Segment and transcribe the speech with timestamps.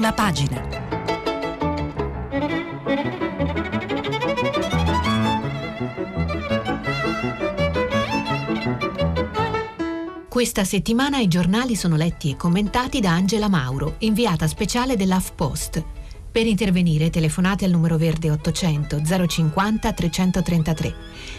[0.00, 0.58] Prima pagina.
[10.26, 15.84] Questa settimana i giornali sono letti e commentati da Angela Mauro, inviata speciale dell'AFPost.
[16.32, 20.94] Per intervenire telefonate al numero verde 800 050 333.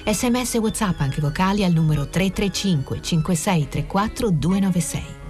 [0.06, 5.21] Sms WhatsApp anche vocali al numero 335 5634 296.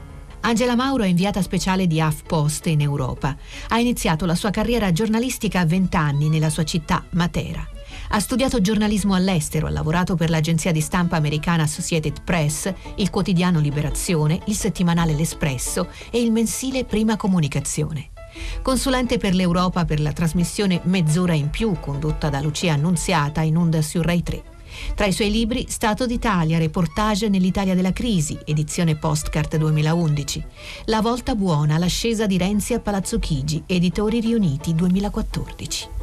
[0.42, 3.36] Angela Mauro è inviata speciale di HuffPost in Europa.
[3.70, 7.66] Ha iniziato la sua carriera giornalistica a 20 anni nella sua città, Matera.
[8.10, 13.60] Ha studiato giornalismo all'estero, ha lavorato per l'agenzia di stampa americana Associated Press, il quotidiano
[13.60, 18.10] Liberazione, il settimanale L'Espresso e il mensile Prima Comunicazione.
[18.62, 23.82] Consulente per l'Europa per la trasmissione Mezz'ora in più, condotta da Lucia Annunziata in onda
[23.82, 24.51] su Rai 3.
[24.96, 30.46] Tra i suoi libri Stato d'Italia, reportage nell'Italia della crisi, edizione Postcard 2011.
[30.86, 36.01] La volta buona, l'ascesa di Renzi a Palazzo Chigi, editori riuniti 2014.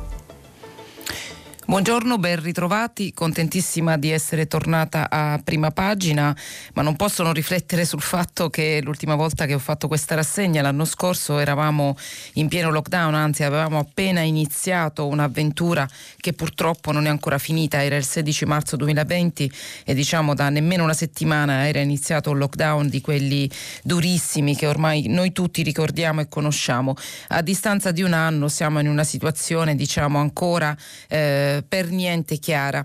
[1.69, 6.35] Buongiorno, ben ritrovati, contentissima di essere tornata a prima pagina,
[6.73, 10.63] ma non posso non riflettere sul fatto che l'ultima volta che ho fatto questa rassegna,
[10.63, 11.95] l'anno scorso, eravamo
[12.35, 17.97] in pieno lockdown, anzi avevamo appena iniziato un'avventura che purtroppo non è ancora finita, era
[17.97, 19.53] il 16 marzo 2020
[19.85, 23.49] e diciamo da nemmeno una settimana era iniziato un lockdown di quelli
[23.83, 26.95] durissimi che ormai noi tutti ricordiamo e conosciamo.
[27.29, 30.75] A distanza di un anno siamo in una situazione diciamo ancora...
[31.09, 32.85] Eh, per niente chiara.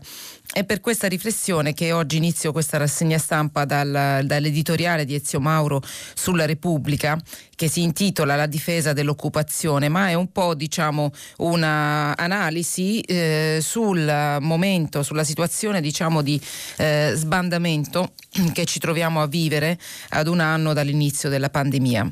[0.53, 5.81] È per questa riflessione che oggi inizio questa rassegna stampa dal, dall'editoriale di Ezio Mauro
[6.13, 7.19] sulla Repubblica
[7.55, 15.01] che si intitola La difesa dell'occupazione, ma è un po' diciamo un'analisi eh, sul momento,
[15.01, 16.39] sulla situazione diciamo di
[16.77, 18.11] eh, sbandamento
[18.53, 22.11] che ci troviamo a vivere ad un anno dall'inizio della pandemia.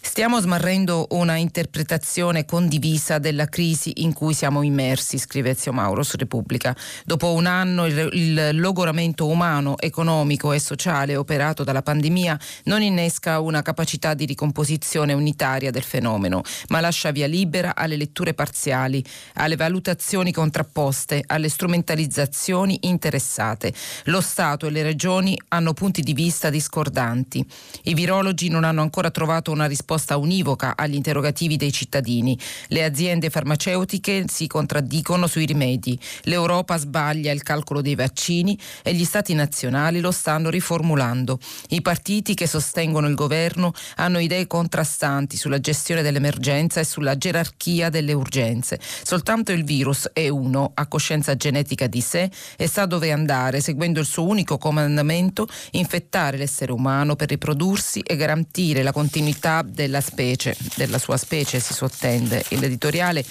[0.00, 6.16] Stiamo smarrendo una interpretazione condivisa della crisi in cui siamo immersi, scrive Ezio Mauro su
[6.16, 6.76] Repubblica.
[7.04, 13.40] Dopo un anno il, il logoramento umano, economico e sociale operato dalla pandemia non innesca
[13.40, 19.02] una capacità di ricomposizione unitaria del fenomeno, ma lascia via libera alle letture parziali,
[19.34, 23.72] alle valutazioni contrapposte, alle strumentalizzazioni interessate.
[24.04, 27.44] Lo Stato e le regioni hanno punti di vista discordanti.
[27.84, 32.38] I virologi non hanno ancora trovato una risposta univoca agli interrogativi dei cittadini.
[32.68, 35.98] Le aziende farmaceutiche si contraddicono sui rimedi.
[36.24, 41.38] L'Europa sbaglia il calcolo dei vaccini e gli stati nazionali lo stanno riformulando.
[41.68, 47.88] I partiti che sostengono il governo hanno idee contrastanti sulla gestione dell'emergenza e sulla gerarchia
[47.88, 48.78] delle urgenze.
[49.02, 54.00] Soltanto il virus è uno, ha coscienza genetica di sé e sa dove andare, seguendo
[54.00, 60.56] il suo unico comandamento, infettare l'essere umano per riprodursi e garantire la continuità della specie,
[60.74, 62.44] della sua specie si sottende.
[62.48, 63.24] L'editoriale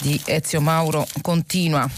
[0.00, 1.88] di Ezio Mauro continua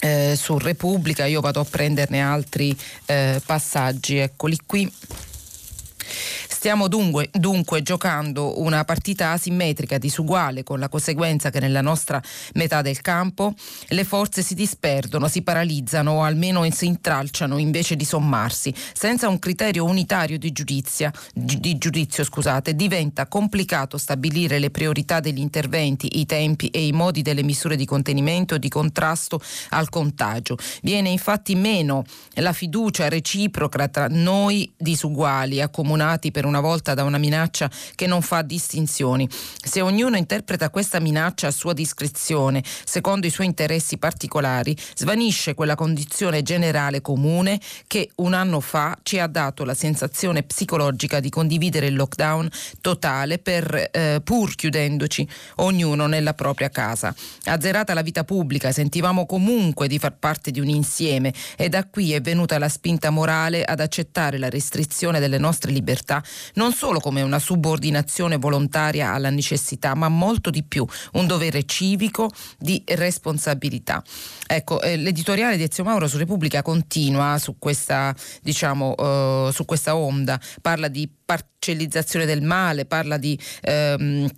[0.00, 4.90] eh, su Repubblica, io vado a prenderne altri eh, passaggi, eccoli qui.
[6.08, 12.20] Stiamo dunque, dunque, giocando una partita asimmetrica disuguale con la conseguenza che nella nostra
[12.54, 13.54] metà del campo
[13.88, 18.74] le forze si disperdono, si paralizzano o almeno si intralciano invece di sommarsi.
[18.92, 25.38] Senza un criterio unitario di, giudizia, di giudizio scusate, diventa complicato stabilire le priorità degli
[25.40, 29.40] interventi, i tempi e i modi delle misure di contenimento e di contrasto
[29.70, 30.56] al contagio.
[30.82, 32.04] Viene infatti meno
[32.34, 35.60] la fiducia reciproca tra noi disuguali,
[35.98, 39.28] accomunati per una volta da una minaccia che non fa distinzioni.
[39.62, 45.74] Se ognuno interpreta questa minaccia a sua discrezione, secondo i suoi interessi particolari, svanisce quella
[45.74, 51.86] condizione generale comune che un anno fa ci ha dato la sensazione psicologica di condividere
[51.86, 52.48] il lockdown
[52.80, 55.26] totale per, eh, pur chiudendoci
[55.56, 57.14] ognuno nella propria casa.
[57.44, 62.12] Azzerata la vita pubblica, sentivamo comunque di far parte di un insieme e da qui
[62.12, 65.87] è venuta la spinta morale ad accettare la restrizione delle nostre libertà
[66.54, 72.30] non solo come una subordinazione volontaria alla necessità, ma molto di più, un dovere civico
[72.58, 74.02] di responsabilità.
[74.46, 79.96] Ecco, eh, l'editoriale di Ezio Mauro su Repubblica continua su questa, diciamo, uh, su questa
[79.96, 84.28] onda, parla di parcellizzazione del male, parla di ehm,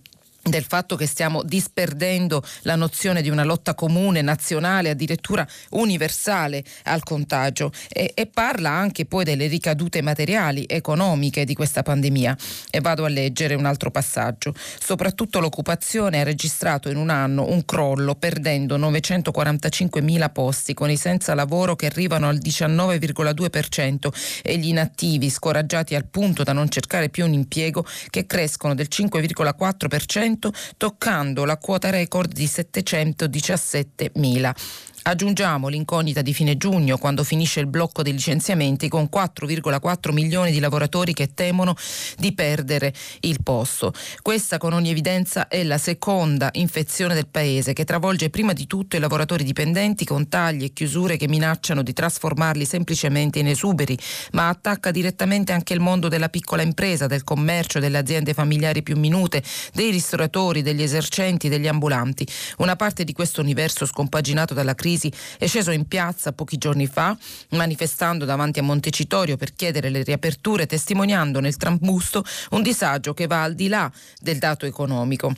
[0.43, 7.03] del fatto che stiamo disperdendo la nozione di una lotta comune, nazionale, addirittura universale al
[7.03, 12.35] contagio e, e, parla anche poi delle ricadute materiali, economiche di questa pandemia.
[12.71, 14.53] E vado a leggere un altro passaggio.
[14.79, 20.97] Soprattutto l'occupazione ha registrato in un anno un crollo, perdendo 945 mila posti, con i
[20.97, 24.09] senza lavoro che arrivano al 19,2%
[24.41, 28.87] e gli inattivi, scoraggiati al punto da non cercare più un impiego, che crescono del
[28.89, 30.30] 5,4% 10%,
[30.77, 34.53] toccando la quota record di 717 mila.
[35.03, 40.59] Aggiungiamo l'incognita di fine giugno, quando finisce il blocco dei licenziamenti, con 4,4 milioni di
[40.59, 41.75] lavoratori che temono
[42.19, 43.93] di perdere il posto.
[44.21, 48.95] Questa, con ogni evidenza, è la seconda infezione del Paese, che travolge prima di tutto
[48.95, 53.97] i lavoratori dipendenti con tagli e chiusure che minacciano di trasformarli semplicemente in esuberi,
[54.33, 58.95] ma attacca direttamente anche il mondo della piccola impresa, del commercio, delle aziende familiari più
[58.99, 59.41] minute,
[59.73, 62.27] dei ristoratori, degli esercenti, degli ambulanti.
[62.57, 66.87] Una parte di questo universo scompaginato dalla crisi crisi, è sceso in piazza pochi giorni
[66.87, 67.17] fa
[67.51, 73.43] manifestando davanti a Montecitorio per chiedere le riaperture, testimoniando nel trambusto un disagio che va
[73.43, 75.33] al di là del dato economico.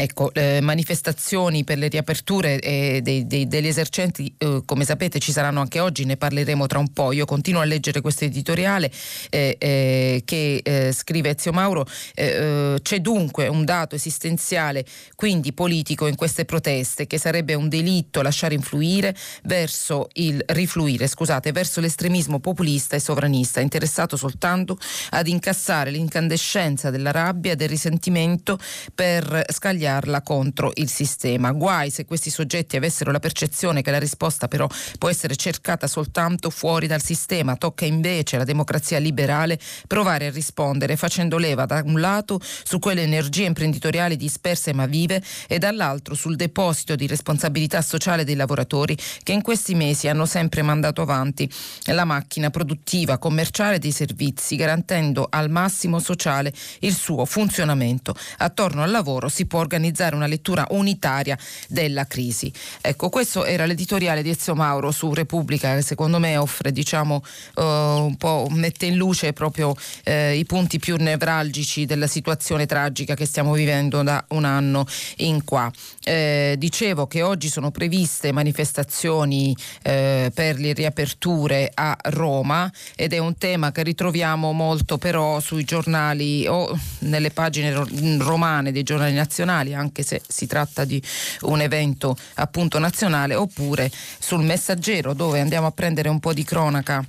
[0.00, 5.32] Ecco, eh, manifestazioni per le riaperture eh, dei, dei, degli esercenti, eh, come sapete, ci
[5.32, 7.10] saranno anche oggi, ne parleremo tra un po'.
[7.10, 8.92] Io continuo a leggere questo editoriale
[9.28, 11.84] eh, eh, che eh, scrive Ezio Mauro.
[12.14, 14.84] c'è dunque un dato esistenziale,
[15.16, 21.50] quindi politico, in queste proteste, che sarebbe un delitto lasciare influire verso il rifluire, scusate,
[21.50, 24.78] verso l'estremismo populista e sovranista, interessato soltanto
[25.10, 28.60] ad incassare l'incandescenza della rabbia del risentimento
[28.94, 31.52] per scagliare sbagliarla contro il sistema.
[31.52, 34.68] Guai se questi soggetti avessero la percezione che la risposta però
[34.98, 37.56] può essere cercata soltanto fuori dal sistema.
[37.56, 43.02] Tocca invece alla democrazia liberale provare a rispondere facendo leva da un lato su quelle
[43.02, 49.32] energie imprenditoriali disperse ma vive e dall'altro sul deposito di responsabilità sociale dei lavoratori che
[49.32, 51.48] in questi mesi hanno sempre mandato avanti
[51.86, 58.14] la macchina produttiva, commerciale dei servizi, garantendo al massimo sociale il suo funzionamento.
[58.38, 61.36] Attorno al lavoro si può organizzare una lettura unitaria
[61.68, 62.50] della crisi.
[62.80, 67.22] Ecco, questo era l'editoriale di Ezio Mauro su Repubblica che secondo me offre, diciamo,
[67.56, 73.14] uh, un po' mette in luce proprio uh, i punti più nevralgici della situazione tragica
[73.14, 74.86] che stiamo vivendo da un anno
[75.16, 75.70] in qua.
[76.02, 83.18] Eh, dicevo che oggi sono previste manifestazioni eh, per le riaperture a Roma ed è
[83.18, 87.72] un tema che ritroviamo molto però sui giornali o nelle pagine
[88.18, 91.02] romane dei giornali nazionali nazionali, anche se si tratta di
[91.42, 97.04] un evento appunto nazionale, oppure sul messaggero dove andiamo a prendere un po' di cronaca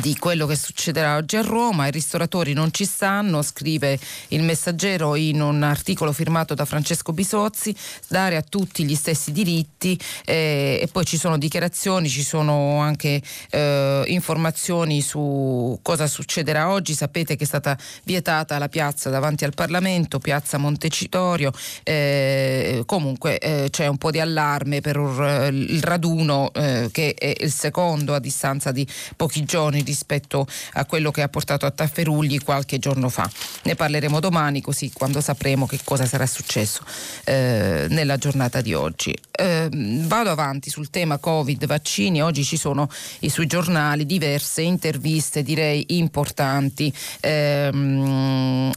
[0.00, 1.86] di quello che succederà oggi a Roma.
[1.86, 3.98] I ristoratori non ci stanno, scrive
[4.28, 7.74] il messaggero in un articolo firmato da Francesco Bisozzi,
[8.06, 13.20] dare a tutti gli stessi diritti eh, e poi ci sono dichiarazioni, ci sono anche
[13.50, 16.94] eh, informazioni su cosa succederà oggi.
[16.94, 23.68] Sapete che è stata vietata la piazza davanti al Parlamento, piazza Montecitorio, eh, comunque eh,
[23.70, 28.70] c'è un po' di allarme per il raduno eh, che è il secondo a distanza
[28.70, 28.86] di
[29.16, 33.28] pochi giorni riduzioni rispetto a quello che ha portato a Tafferugli qualche giorno fa.
[33.64, 36.82] Ne parleremo domani così quando sapremo che cosa sarà successo
[37.24, 39.16] eh, nella giornata di oggi.
[39.30, 42.88] Eh, vado avanti sul tema Covid, vaccini, oggi ci sono
[43.28, 46.92] sui giornali diverse interviste direi importanti.
[47.20, 47.70] Eh,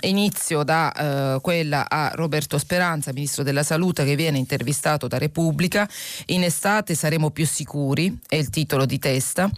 [0.02, 0.92] inizio da
[1.36, 5.88] eh, quella a Roberto Speranza, ministro della Salute, che viene intervistato da Repubblica.
[6.28, 9.50] In estate saremo più sicuri, è il titolo di testa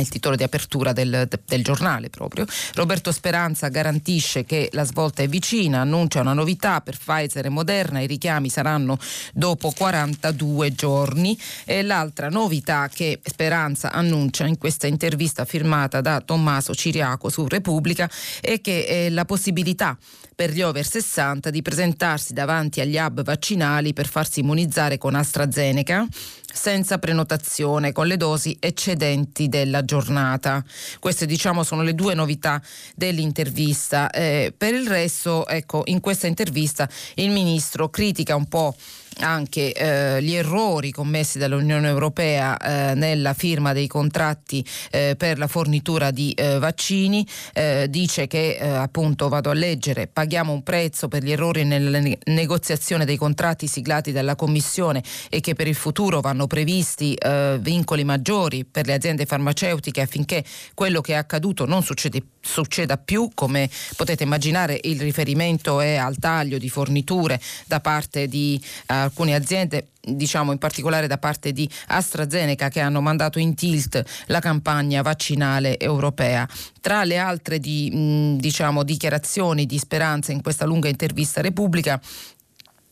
[0.00, 2.46] il titolo di apertura del, del, giornale proprio.
[2.74, 8.00] Roberto Speranza garantisce che la svolta è vicina, annuncia una novità per Pfizer e Moderna,
[8.00, 8.98] i richiami saranno
[9.32, 16.74] dopo 42 giorni e l'altra novità che Speranza annuncia in questa intervista firmata da Tommaso
[16.74, 19.96] Ciriaco su Repubblica è che è la possibilità
[20.34, 26.06] per gli over 60 di presentarsi davanti agli hub vaccinali per farsi immunizzare con AstraZeneca
[26.54, 30.64] senza prenotazione con le dosi eccedenti della giornata.
[31.00, 32.62] Queste diciamo sono le due novità
[32.94, 34.08] dell'intervista.
[34.10, 38.74] Eh, per il resto, ecco, in questa intervista il ministro critica un po'
[39.20, 45.46] anche eh, gli errori commessi dall'Unione Europea eh, nella firma dei contratti eh, per la
[45.46, 51.08] fornitura di eh, vaccini, eh, dice che eh, appunto vado a leggere, paghiamo un prezzo
[51.08, 56.20] per gli errori nella negoziazione dei contratti siglati dalla Commissione e che per il futuro
[56.20, 57.16] vanno previsti
[57.60, 60.44] vincoli maggiori per le aziende farmaceutiche affinché
[60.74, 66.16] quello che è accaduto non succede, succeda più, come potete immaginare il riferimento è al
[66.18, 72.68] taglio di forniture da parte di alcune aziende diciamo in particolare da parte di AstraZeneca
[72.68, 76.46] che hanno mandato in tilt la campagna vaccinale europea.
[76.80, 82.00] Tra le altre di, diciamo, dichiarazioni di speranza in questa lunga intervista Repubblica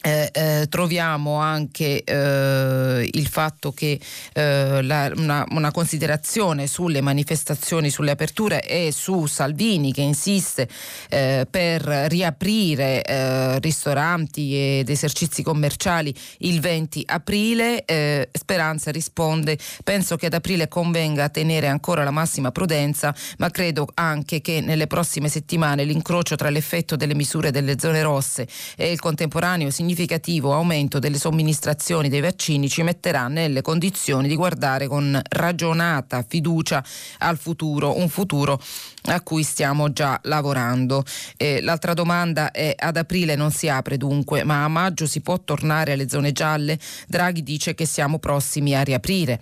[0.02, 4.00] eh, eh, troviamo anche eh, il fatto che
[4.32, 10.68] eh, la, una, una, considerazione sulle manifestazioni, sulle aperture e su Salvini che insiste
[11.08, 17.84] eh, per riaprire eh, ristoranti ed esercizi commerciali il 20 aprile.
[18.32, 24.40] Speranza risponde penso che ad aprile convenga tenere ancora la massima prudenza ma credo anche
[24.40, 29.70] che nelle prossime settimane l'incrocio tra l'effetto delle misure delle zone rosse e il contemporaneo
[29.70, 36.24] significato significativo aumento delle somministrazioni dei vaccini ci metterà nelle condizioni di guardare con ragionata
[36.26, 36.82] fiducia
[37.18, 38.60] al futuro, un futuro
[39.04, 41.04] a cui stiamo già lavorando.
[41.36, 45.38] Eh, l'altra domanda è ad aprile non si apre dunque, ma a maggio si può
[45.40, 46.78] tornare alle zone gialle?
[47.06, 49.40] Draghi dice che siamo prossimi a riaprire.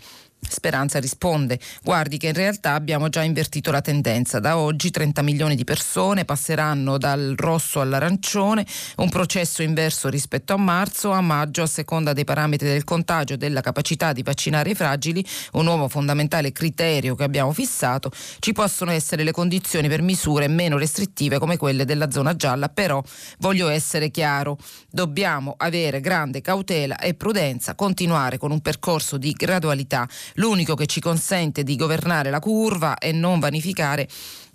[0.49, 5.55] Speranza risponde, guardi che in realtà abbiamo già invertito la tendenza, da oggi 30 milioni
[5.55, 8.67] di persone passeranno dal rosso all'arancione,
[8.97, 13.37] un processo inverso rispetto a marzo, a maggio a seconda dei parametri del contagio e
[13.37, 18.91] della capacità di vaccinare i fragili, un nuovo fondamentale criterio che abbiamo fissato, ci possono
[18.91, 23.03] essere le condizioni per misure meno restrittive come quelle della zona gialla, però
[23.39, 24.59] voglio essere chiaro,
[24.91, 31.01] dobbiamo avere grande cautela e prudenza, continuare con un percorso di gradualità l'unico che ci
[31.01, 34.09] consente di governare la curva e non vanificare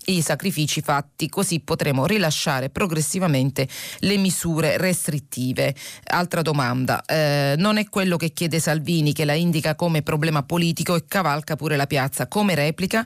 [0.05, 3.67] i sacrifici fatti, così potremo rilasciare progressivamente
[4.00, 5.74] le misure restrittive.
[6.05, 10.96] Altra domanda, eh, non è quello che chiede Salvini che la indica come problema politico
[10.96, 13.05] e cavalca pure la piazza come replica?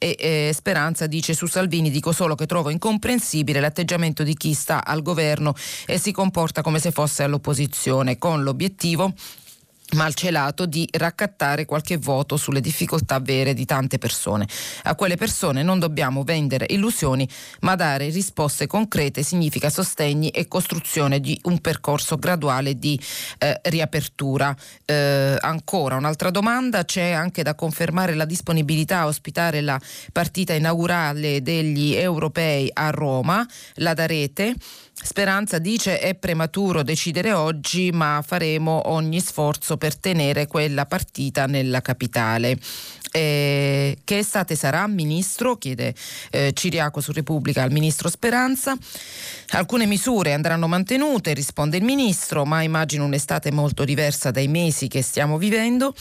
[0.00, 4.84] E eh, Speranza dice su Salvini dico solo che trovo incomprensibile l'atteggiamento di chi sta
[4.84, 5.54] al governo
[5.86, 9.12] e si comporta come se fosse all'opposizione con l'obiettivo
[9.94, 14.46] malcelato di raccattare qualche voto sulle difficoltà vere di tante persone.
[14.84, 17.28] A quelle persone non dobbiamo vendere illusioni,
[17.60, 23.00] ma dare risposte concrete significa sostegni e costruzione di un percorso graduale di
[23.38, 24.54] eh, riapertura.
[24.84, 29.80] Eh, ancora un'altra domanda, c'è anche da confermare la disponibilità a ospitare la
[30.12, 34.54] partita inaugurale degli europei a Roma, la darete.
[35.00, 41.80] Speranza dice è prematuro decidere oggi, ma faremo ogni sforzo per tenere quella partita nella
[41.80, 42.58] capitale.
[43.12, 45.56] Eh, che estate sarà, ministro?
[45.56, 45.94] chiede
[46.30, 48.76] eh, Ciriaco su Repubblica al ministro Speranza.
[49.50, 55.02] Alcune misure andranno mantenute, risponde il ministro, ma immagino un'estate molto diversa dai mesi che
[55.02, 55.94] stiamo vivendo.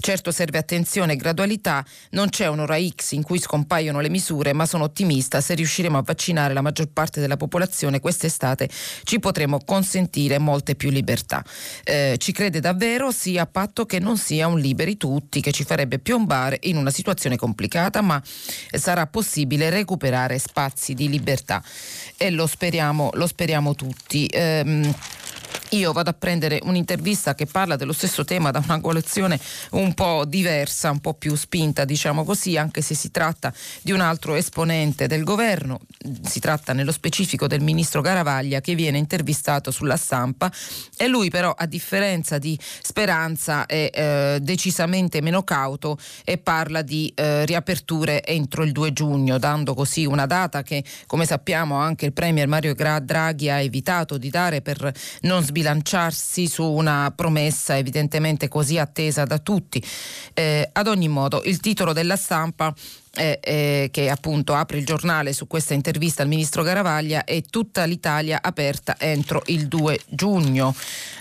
[0.00, 4.64] Certo serve attenzione e gradualità, non c'è un'ora X in cui scompaiono le misure, ma
[4.64, 8.68] sono ottimista, se riusciremo a vaccinare la maggior parte della popolazione quest'estate
[9.02, 11.44] ci potremo consentire molte più libertà.
[11.82, 15.64] Eh, ci crede davvero, sia a patto che non sia un liberi tutti che ci
[15.64, 18.22] farebbe piombare in una situazione complicata, ma
[18.70, 21.62] sarà possibile recuperare spazi di libertà
[22.16, 24.26] e lo speriamo, lo speriamo tutti.
[24.26, 24.94] Eh,
[25.70, 29.38] io vado a prendere un'intervista che parla dello stesso tema da una coalizione
[29.72, 34.00] un po' diversa, un po' più spinta, diciamo così, anche se si tratta di un
[34.00, 35.80] altro esponente del governo.
[36.22, 40.50] Si tratta nello specifico del ministro Garavaglia che viene intervistato sulla stampa
[40.96, 47.12] e lui però a differenza di Speranza è eh, decisamente meno cauto e parla di
[47.14, 52.12] eh, riaperture entro il 2 giugno, dando così una data che come sappiamo anche il
[52.12, 58.48] Premier Mario Draghi ha evitato di dare per non sbilanciare sbilanciarsi su una promessa evidentemente
[58.48, 59.84] così attesa da tutti.
[60.32, 62.72] Eh, ad ogni modo, il titolo della stampa
[63.14, 67.84] eh, eh, che appunto apre il giornale su questa intervista al ministro Garavaglia è tutta
[67.84, 70.74] l'Italia aperta entro il 2 giugno.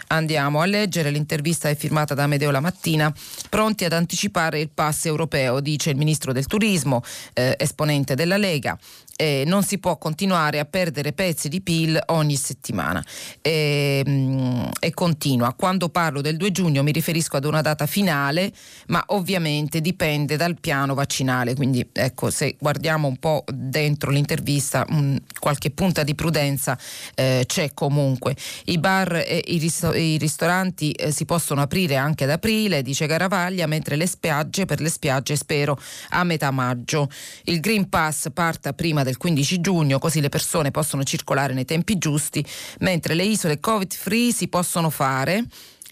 [0.10, 3.12] Andiamo a leggere, l'intervista è firmata da Medeo la mattina,
[3.50, 7.03] pronti ad anticipare il pass europeo, dice il ministro del turismo,
[7.34, 8.77] eh, esponente della Lega
[9.18, 13.04] eh, non si può continuare a perdere pezzi di PIL ogni settimana.
[13.42, 15.54] E, ehm, e, continua.
[15.54, 18.54] Quando parlo del 2 giugno mi riferisco ad una data finale,
[18.88, 21.56] ma ovviamente dipende dal piano vaccinale.
[21.56, 26.78] Quindi ecco, se guardiamo un po' dentro l'intervista, mh, qualche punta di prudenza
[27.16, 28.36] eh, c'è comunque.
[28.66, 33.08] I bar e i, risto- i ristoranti eh, si possono aprire anche ad aprile, dice
[33.08, 37.10] Garavaglia, mentre le spiagge, per le spiagge spero a metà maggio.
[37.46, 41.98] Il Green Pass parta prima del 15 giugno, così le persone possono circolare nei tempi
[41.98, 42.46] giusti,
[42.80, 45.46] mentre le isole Covid free si possono fare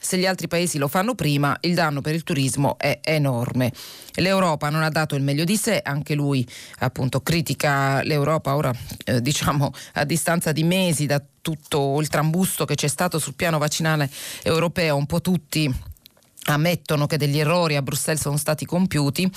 [0.05, 3.71] se gli altri paesi lo fanno prima, il danno per il turismo è enorme.
[4.15, 6.47] L'Europa non ha dato il meglio di sé, anche lui
[6.79, 8.71] appunto critica l'Europa ora
[9.03, 13.57] eh, diciamo a distanza di mesi da tutto il trambusto che c'è stato sul piano
[13.57, 14.07] vaccinale
[14.43, 15.73] europeo, un po' tutti
[16.45, 19.29] ammettono che degli errori a Bruxelles sono stati compiuti,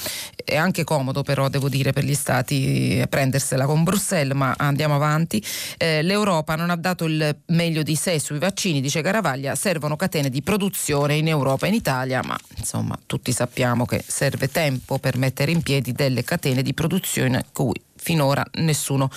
[0.44, 5.42] è anche comodo però devo dire per gli stati prendersela con Bruxelles, ma andiamo avanti.
[5.76, 10.30] Eh, L'Europa non ha dato il meglio di sé sui vaccini, dice Caravaglia, servono catene
[10.30, 15.16] di produzione in Europa e in Italia, ma insomma tutti sappiamo che serve tempo per
[15.16, 17.74] mettere in piedi delle catene di produzione cui
[18.08, 19.10] finora nessuno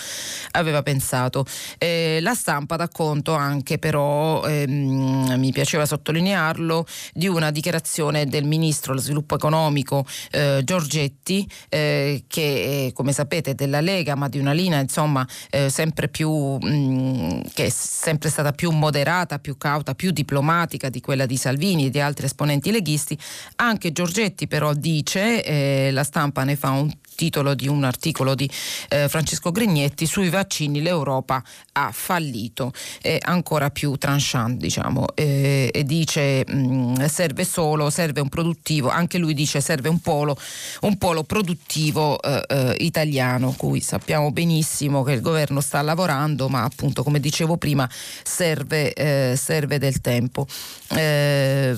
[0.51, 1.45] aveva pensato.
[1.77, 8.43] Eh, la stampa dà conto anche però, ehm, mi piaceva sottolinearlo, di una dichiarazione del
[8.43, 14.39] ministro dello sviluppo economico eh, Giorgetti eh, che come sapete è della Lega ma di
[14.39, 19.55] una linea insomma eh, sempre più mh, mm, che è sempre stata più moderata, più
[19.55, 23.17] cauta, più diplomatica di quella di Salvini e di altri esponenti leghisti.
[23.57, 28.50] Anche Giorgetti però dice, eh, la stampa ne fa un titolo di un articolo di
[28.89, 35.84] eh, Francesco Grignetti, sui vaccini l'Europa ha fallito, è ancora più tranchant diciamo, eh, e
[35.84, 40.38] dice mh, mm, serve solo, serve un produttivo, anche lui dice serve un polo,
[40.82, 46.63] un polo produttivo eh, eh italiano, cui sappiamo benissimo che il governo sta lavorando, ma
[46.63, 47.89] appunto come dicevo prima
[48.24, 50.48] serve, eh, serve del tempo.
[50.89, 51.75] Eh,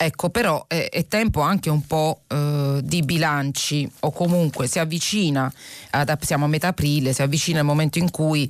[0.00, 5.52] Ecco, però è, è, tempo anche un po' eh, di bilanci o comunque si avvicina,
[5.90, 8.48] ad, siamo a metà aprile, si avvicina il momento in cui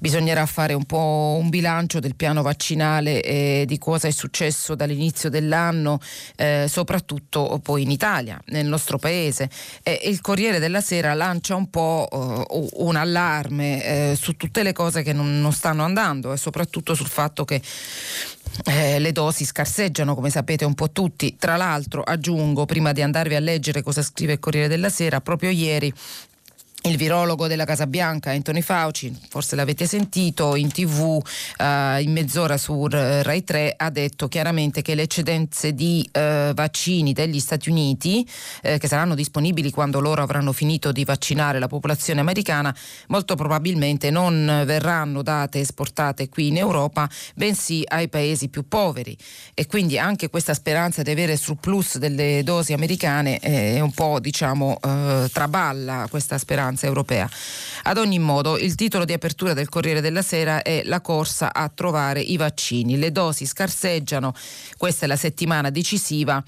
[0.00, 5.30] bisognerà fare un po' un bilancio del piano vaccinale e di cosa è successo dall'inizio
[5.30, 5.98] dell'anno,
[6.36, 9.48] eh, soprattutto poi in Italia, nel nostro paese.
[9.82, 14.74] E il Corriere della Sera lancia un po' eh, un allarme eh, su tutte le
[14.74, 17.62] cose che non, non stanno andando e soprattutto sul fatto che
[18.64, 21.36] eh, le dosi scarseggiano, come sapete un po' tutti.
[21.38, 25.50] Tra l'altro, aggiungo, prima di andarvi a leggere cosa scrive il Corriere della Sera, proprio
[25.50, 25.92] ieri
[26.84, 31.22] il virologo della Casa Bianca Anthony Fauci, forse l'avete sentito in tv
[31.58, 37.12] eh, in mezz'ora su Rai 3, ha detto chiaramente che le eccedenze di eh, vaccini
[37.12, 38.28] degli Stati Uniti,
[38.62, 42.74] eh, che saranno disponibili quando loro avranno finito di vaccinare la popolazione americana,
[43.08, 49.16] molto probabilmente non verranno date esportate qui in Europa, bensì ai paesi più poveri.
[49.54, 54.78] E quindi anche questa speranza di avere surplus delle dosi americane è un po' diciamo
[54.82, 57.28] eh, traballa questa speranza maggioranza europea.
[57.84, 61.68] Ad ogni modo, il titolo di apertura del Corriere della Sera è La corsa a
[61.68, 62.98] trovare i vaccini.
[62.98, 64.34] Le dosi scarseggiano,
[64.76, 66.42] questa è la settimana decisiva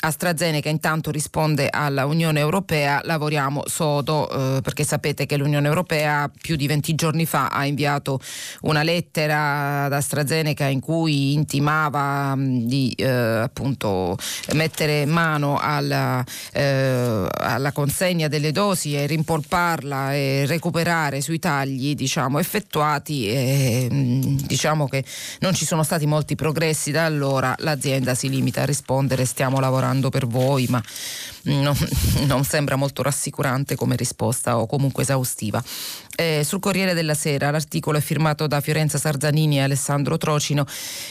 [0.00, 6.54] AstraZeneca intanto risponde alla Unione Europea, lavoriamo sodo eh, perché sapete che l'Unione Europea più
[6.54, 8.20] di 20 giorni fa ha inviato
[8.60, 14.16] una lettera ad AstraZeneca in cui intimava mh, di eh, appunto
[14.52, 22.38] mettere mano alla, eh, alla, consegna delle dosi e rimpolparla e recuperare sui tagli diciamo,
[22.38, 25.04] effettuati e mh, diciamo che
[25.40, 29.87] non ci sono stati molti progressi da allora, l'azienda si limita a rispondere stiamo lavorando
[29.88, 30.82] lavorando per voi, ma
[31.44, 31.76] non,
[32.26, 35.62] non sembra molto rassicurante come risposta o comunque esaustiva.
[36.14, 40.66] Eh, sul Corriere della Sera l'articolo è firmato da Fiorenza Sarzanini e Alessandro Trocino,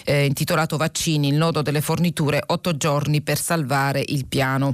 [0.05, 4.73] eh, intitolato Vaccini, il nodo delle forniture, otto giorni per salvare il piano.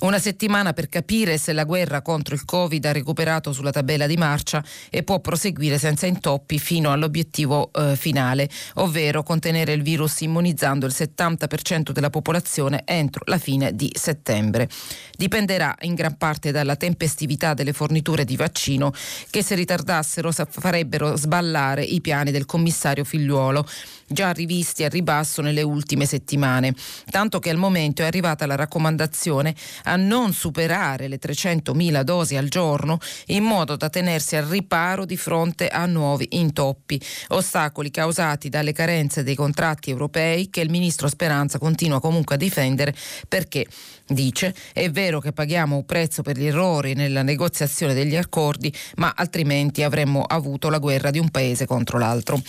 [0.00, 4.16] Una settimana per capire se la guerra contro il Covid ha recuperato sulla tabella di
[4.16, 10.86] marcia e può proseguire senza intoppi fino all'obiettivo eh, finale, ovvero contenere il virus immunizzando
[10.86, 14.68] il 70% della popolazione entro la fine di settembre.
[15.16, 18.92] Dipenderà in gran parte dalla tempestività delle forniture di vaccino
[19.30, 23.66] che se ritardassero farebbero sballare i piani del commissario Figliuolo
[24.12, 26.74] già rivisti a ribasso nelle ultime settimane,
[27.10, 32.48] tanto che al momento è arrivata la raccomandazione a non superare le 300.000 dosi al
[32.48, 38.72] giorno in modo da tenersi al riparo di fronte a nuovi intoppi, ostacoli causati dalle
[38.72, 42.94] carenze dei contratti europei che il ministro Speranza continua comunque a difendere
[43.28, 43.66] perché
[44.14, 49.12] dice è vero che paghiamo un prezzo per gli errori nella negoziazione degli accordi, ma
[49.16, 52.40] altrimenti avremmo avuto la guerra di un paese contro l'altro.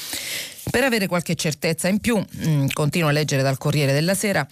[0.70, 4.48] Per avere qualche certezza in più, mh, mm, continuo a leggere dal Corriere della Sera,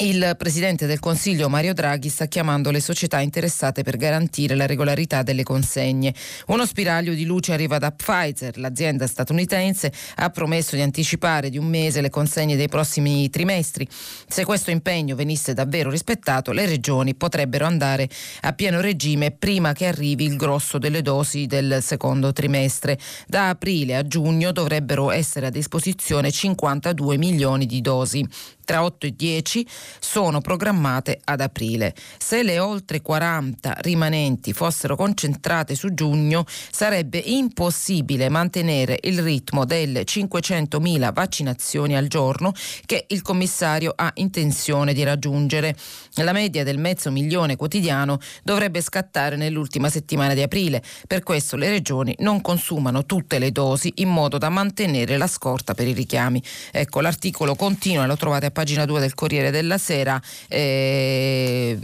[0.00, 5.22] il Presidente del Consiglio Mario Draghi sta chiamando le società interessate per garantire la regolarità
[5.22, 6.14] delle consegne.
[6.46, 8.56] Uno spiraglio di luce arriva da Pfizer.
[8.56, 13.86] L'azienda statunitense ha promesso di anticipare di un mese le consegne dei prossimi trimestri.
[14.26, 18.08] Se questo impegno venisse davvero rispettato, le regioni potrebbero andare
[18.42, 22.98] a pieno regime prima che arrivi il grosso delle dosi del secondo trimestre.
[23.26, 28.26] Da aprile a giugno dovrebbero essere a disposizione 52 milioni di dosi.
[28.70, 29.66] Tra 8 e 10
[29.98, 31.92] sono programmate ad aprile.
[32.18, 40.04] Se le oltre 40 rimanenti fossero concentrate su giugno, sarebbe impossibile mantenere il ritmo delle
[40.04, 42.52] 500.000 vaccinazioni al giorno
[42.86, 45.74] che il commissario ha intenzione di raggiungere.
[46.22, 50.80] La media del mezzo milione quotidiano dovrebbe scattare nell'ultima settimana di aprile.
[51.08, 55.74] Per questo le regioni non consumano tutte le dosi in modo da mantenere la scorta
[55.74, 56.40] per i richiami.
[56.70, 61.78] Ecco, l'articolo continua, lo trovate a pagina 2 del Corriere della Sera, eh,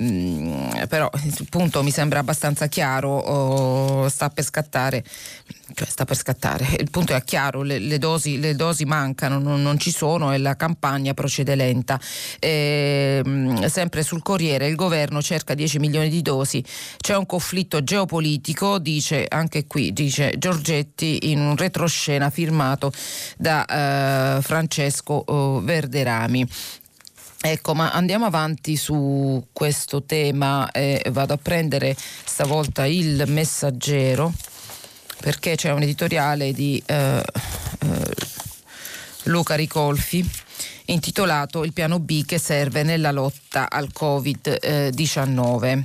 [0.91, 5.03] però il punto mi sembra abbastanza chiaro, oh, sta per scattare
[5.75, 6.67] cioè sta per scattare.
[6.79, 10.39] Il punto è chiaro, le, le, dosi, le dosi, mancano, non, non, ci sono e
[10.39, 11.99] la campagna procede lenta.
[12.39, 16.65] E, ehm, sempre sul Corriere il governo cerca 10 milioni di dosi,
[16.99, 22.93] c'è un conflitto geopolitico, dice anche qui, dice Giorgetti in un retroscena firmato
[23.37, 26.47] da uh, Francesco uh, Verderami.
[27.39, 34.33] Ecco, ma andiamo avanti su questo tema e vado a prendere stavolta il messaggero
[35.21, 37.23] perché c'è un editoriale di eh,
[37.81, 38.15] eh,
[39.25, 40.29] Luca Ricolfi
[40.87, 45.83] intitolato Il piano B che serve nella lotta al Covid-19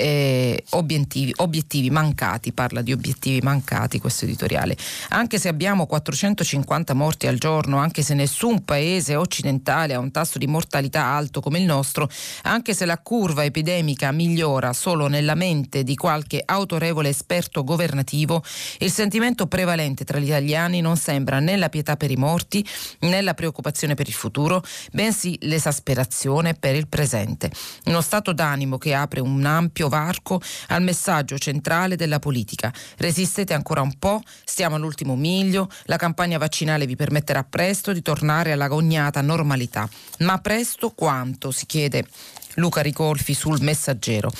[0.00, 4.76] eh, obiettivi, obiettivi, mancati, parla di obiettivi mancati questo editoriale.
[5.10, 10.38] Anche se abbiamo 450 morti al giorno, anche se nessun paese occidentale ha un tasso
[10.38, 12.08] di mortalità alto come il nostro,
[12.42, 18.42] anche se la curva epidemica migliora solo nella mente di qualche autorevole esperto governativo,
[18.78, 22.66] il sentimento prevalente tra gli italiani non sembra né la pietà per i morti
[23.00, 27.50] né la preoccupazione per il futuro, bensì l'esasperazione per il presente.
[27.84, 32.72] Uno stato d'animo che apre un ampio varco al messaggio centrale della politica.
[32.96, 38.52] Resistete ancora un po', stiamo all'ultimo miglio, la campagna vaccinale vi permetterà presto di tornare
[38.52, 39.86] alla gognata normalità.
[40.20, 41.50] Ma presto quanto?
[41.50, 42.06] si chiede
[42.54, 44.30] Luca Ricolfi sul messaggero.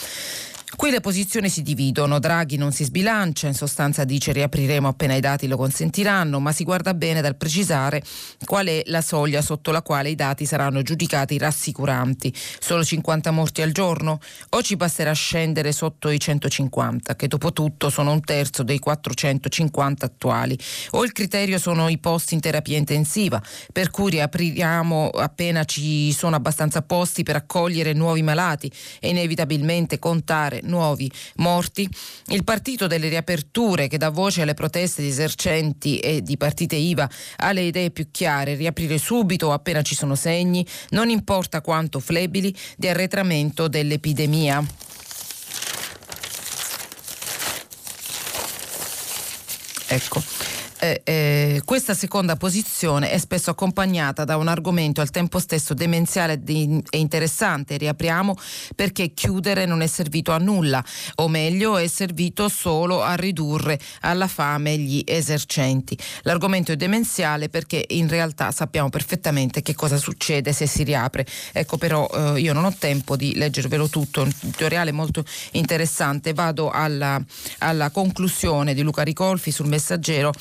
[0.77, 5.21] Qui le posizioni si dividono, Draghi non si sbilancia, in sostanza dice riapriremo appena i
[5.21, 8.03] dati lo consentiranno, ma si guarda bene dal precisare
[8.45, 12.33] qual è la soglia sotto la quale i dati saranno giudicati rassicuranti.
[12.61, 14.21] Solo 50 morti al giorno?
[14.51, 20.07] O ci basterà scendere sotto i 150, che dopo tutto sono un terzo dei 450
[20.07, 20.59] attuali?
[20.91, 26.37] O il criterio sono i posti in terapia intensiva, per cui riapriremo appena ci sono
[26.37, 31.89] abbastanza posti per accogliere nuovi malati e inevitabilmente contare nuovi morti.
[32.27, 37.09] Il partito delle riaperture che dà voce alle proteste di esercenti e di partite IVA
[37.37, 42.55] ha le idee più chiare, riaprire subito appena ci sono segni, non importa quanto flebili,
[42.77, 44.65] di arretramento dell'epidemia.
[49.93, 55.75] Ecco eh, eh, questa seconda posizione è spesso accompagnata da un argomento al tempo stesso
[55.75, 58.35] demenziale e interessante, riapriamo,
[58.75, 60.83] perché chiudere non è servito a nulla,
[61.17, 65.97] o meglio è servito solo a ridurre alla fame gli esercenti.
[66.23, 71.27] L'argomento è demenziale perché in realtà sappiamo perfettamente che cosa succede se si riapre.
[71.53, 76.71] Ecco però eh, io non ho tempo di leggervelo tutto, un tutoriale molto interessante, vado
[76.71, 77.23] alla,
[77.59, 80.33] alla conclusione di Luca Ricolfi sul messaggero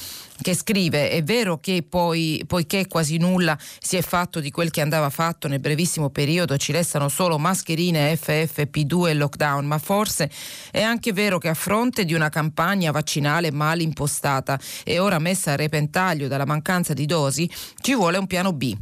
[0.42, 4.82] che scrive è vero che poi, poiché quasi nulla si è fatto di quel che
[4.82, 10.30] andava fatto nel brevissimo periodo, ci restano solo mascherine FFP2 e lockdown, ma forse
[10.72, 15.52] è anche vero che a fronte di una campagna vaccinale mal impostata e ora messa
[15.52, 17.50] a repentaglio dalla mancanza di dosi,
[17.82, 18.76] ci vuole un piano B.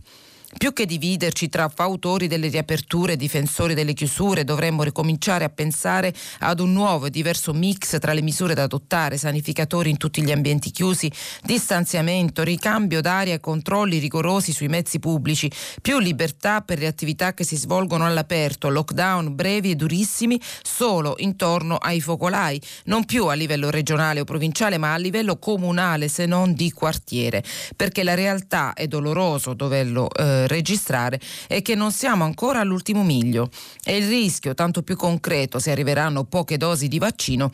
[0.57, 6.11] Più che dividerci tra fautori delle riaperture e difensori delle chiusure, dovremmo ricominciare a pensare
[6.39, 10.31] ad un nuovo e diverso mix tra le misure da adottare, sanificatori in tutti gli
[10.31, 11.11] ambienti chiusi,
[11.43, 17.43] distanziamento, ricambio d'aria e controlli rigorosi sui mezzi pubblici, più libertà per le attività che
[17.43, 23.69] si svolgono all'aperto, lockdown brevi e durissimi solo intorno ai focolai, non più a livello
[23.69, 27.43] regionale o provinciale, ma a livello comunale, se non di quartiere,
[27.75, 33.49] perché la realtà è doloroso doverlo eh, registrare è che non siamo ancora all'ultimo miglio.
[33.83, 37.51] E il rischio, tanto più concreto se arriveranno poche dosi di vaccino,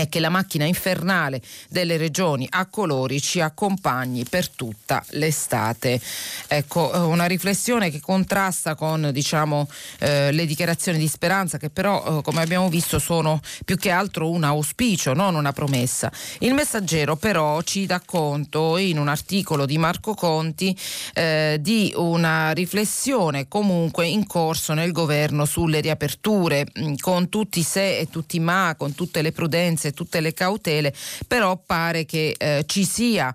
[0.00, 6.00] è che la macchina infernale delle regioni a colori ci accompagni per tutta l'estate.
[6.46, 12.18] Ecco, eh, una riflessione che contrasta con diciamo, eh, le dichiarazioni di speranza che però,
[12.18, 16.10] eh, come abbiamo visto, sono più che altro un auspicio, non una promessa.
[16.38, 20.76] Il messaggero però ci dà conto in un articolo di Marco Conti
[21.14, 27.62] eh, di una riflessione comunque in corso nel governo sulle riaperture, mh, con tutti i
[27.62, 30.94] se e tutti i ma, con tutte le prudenze tutte le cautele,
[31.26, 33.34] però pare che eh, ci sia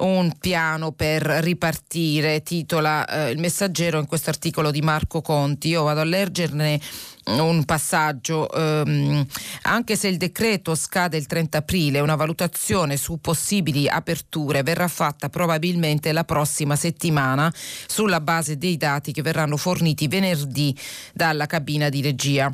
[0.00, 5.68] un piano per ripartire, titola eh, il messaggero in questo articolo di Marco Conti.
[5.68, 6.80] Io vado a leggerne
[7.26, 9.24] un passaggio, ehm,
[9.62, 15.28] anche se il decreto scade il 30 aprile, una valutazione su possibili aperture verrà fatta
[15.28, 17.52] probabilmente la prossima settimana
[17.86, 20.76] sulla base dei dati che verranno forniti venerdì
[21.12, 22.52] dalla cabina di regia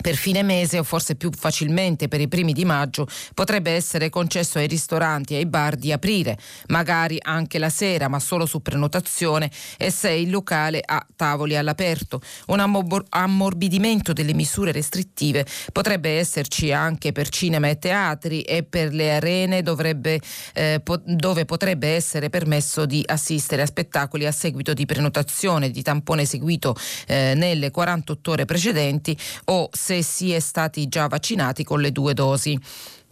[0.00, 4.58] per fine mese o forse più facilmente per i primi di maggio potrebbe essere concesso
[4.58, 9.50] ai ristoranti e ai bar di aprire, magari anche la sera, ma solo su prenotazione
[9.76, 12.20] e se il locale ha tavoli all'aperto.
[12.46, 12.60] Un
[13.08, 19.62] ammorbidimento delle misure restrittive potrebbe esserci anche per cinema e teatri e per le arene
[19.62, 20.20] dovrebbe,
[20.54, 25.82] eh, po- dove potrebbe essere permesso di assistere a spettacoli a seguito di prenotazione, di
[25.82, 26.74] tampone eseguito
[27.06, 32.14] eh, nelle 48 ore precedenti o se si è stati già vaccinati con le due
[32.14, 32.58] dosi.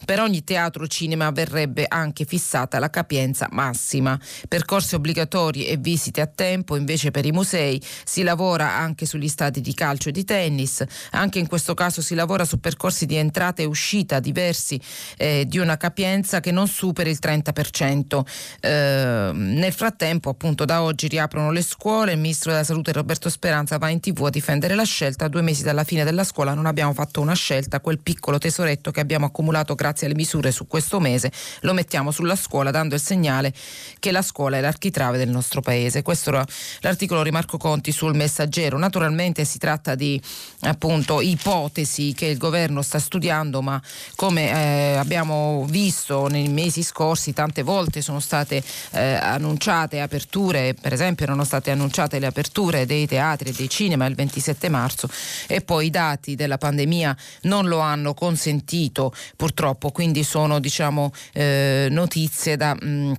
[0.05, 4.19] Per ogni teatro o cinema verrebbe anche fissata la capienza massima.
[4.49, 9.61] Percorsi obbligatori e visite a tempo, invece per i musei si lavora anche sugli stadi
[9.61, 10.83] di calcio e di tennis.
[11.11, 14.79] Anche in questo caso si lavora su percorsi di entrata e uscita diversi
[15.17, 18.21] eh, di una capienza che non superi il 30%.
[18.59, 22.11] Eh, nel frattempo, appunto, da oggi riaprono le scuole.
[22.11, 25.29] Il ministro della Salute Roberto Speranza va in tv a difendere la scelta.
[25.29, 28.99] Due mesi dalla fine della scuola non abbiamo fatto una scelta, quel piccolo tesoretto che
[28.99, 33.01] abbiamo accumulato grazie grazie alle misure su questo mese, lo mettiamo sulla scuola dando il
[33.01, 33.53] segnale
[33.99, 36.01] che la scuola è l'architrave del nostro paese.
[36.01, 36.45] Questo era
[36.79, 38.77] l'articolo di Marco Conti sul messaggero.
[38.77, 40.19] Naturalmente si tratta di
[40.61, 43.79] appunto ipotesi che il governo sta studiando, ma
[44.15, 50.93] come eh, abbiamo visto nei mesi scorsi tante volte sono state eh, annunciate aperture, per
[50.93, 55.07] esempio erano state annunciate le aperture dei teatri e dei cinema il 27 marzo
[55.47, 61.87] e poi i dati della pandemia non lo hanno consentito purtroppo quindi sono diciamo, eh,
[61.89, 62.73] notizie da...
[62.73, 63.13] Mh, mm,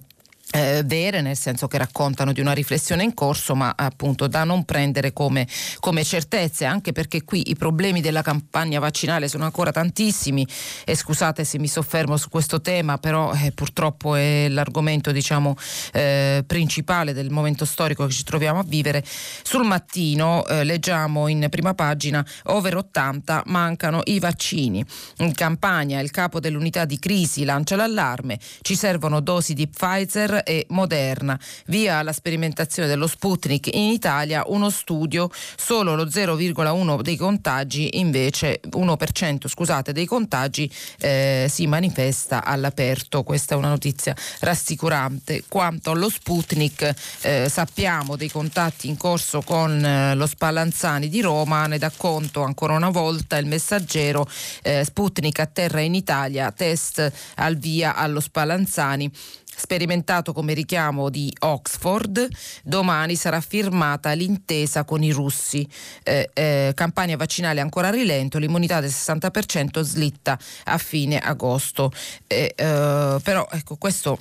[0.54, 4.64] eh, vere, nel senso che raccontano di una riflessione in corso, ma appunto da non
[4.64, 5.48] prendere come,
[5.80, 10.46] come, certezze, anche perché qui i problemi della campagna vaccinale sono ancora tantissimi
[10.84, 15.56] e scusate se mi soffermo su questo tema, però eh, purtroppo è l'argomento diciamo,
[15.92, 19.02] eh, principale del momento storico che ci troviamo a vivere.
[19.42, 24.84] Sul mattino eh, leggiamo in prima pagina over 80 mancano i vaccini.
[25.18, 30.66] In campagna il capo dell'unità di crisi lancia l'allarme, ci servono dosi di Pfizer e
[30.68, 31.38] Moderna.
[31.66, 38.60] Via la sperimentazione dello Sputnik in Italia, uno studio, solo lo 0,1 dei contagi, invece
[38.70, 43.22] 1% scusate, dei contagi eh, si manifesta all'aperto.
[43.22, 45.44] Questa è una notizia rassicurante.
[45.48, 51.66] Quanto allo Sputnik, eh, sappiamo dei contatti in corso con eh, lo Spallanzani di Roma,
[51.66, 54.28] ne dà conto ancora una volta il messaggero
[54.62, 59.10] eh, Sputnik a terra in Italia, test al via allo Spallanzani
[59.56, 62.28] sperimentato come richiamo di Oxford,
[62.62, 65.66] domani sarà firmata l'intesa con i russi.
[66.02, 71.92] Eh, eh, campagna vaccinale ancora a rilento, l'immunità del 60% slitta a fine agosto.
[72.26, 74.18] Eh, però ecco questo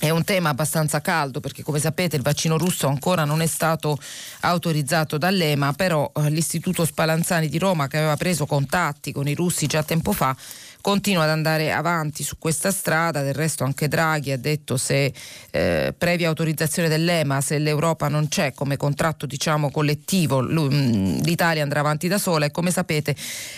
[0.00, 3.98] è un tema abbastanza caldo perché come sapete il vaccino russo ancora non è stato
[4.40, 9.66] autorizzato dall'EMA, però eh, l'Istituto Spallanzani di Roma che aveva preso contatti con i russi
[9.66, 10.36] già tempo fa
[10.80, 15.12] continua ad andare avanti su questa strada, del resto anche Draghi ha detto se
[15.50, 21.80] eh, previa autorizzazione dell'EMA, se l'Europa non c'è come contratto diciamo collettivo, mm, l'Italia andrà
[21.80, 22.46] avanti da sola.
[22.46, 23.14] E come sapete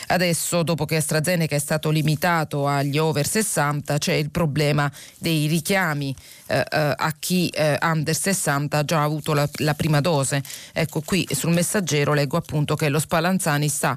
[0.08, 6.14] adesso dopo che AstraZeneca è stato limitato agli over 60 c'è il problema dei richiami
[6.50, 10.42] eh, eh, a chi eh, under 60 ha già avuto la, la, prima dose.
[10.72, 13.96] Ecco qui sul messaggero leggo appunto che lo Spallanzani sta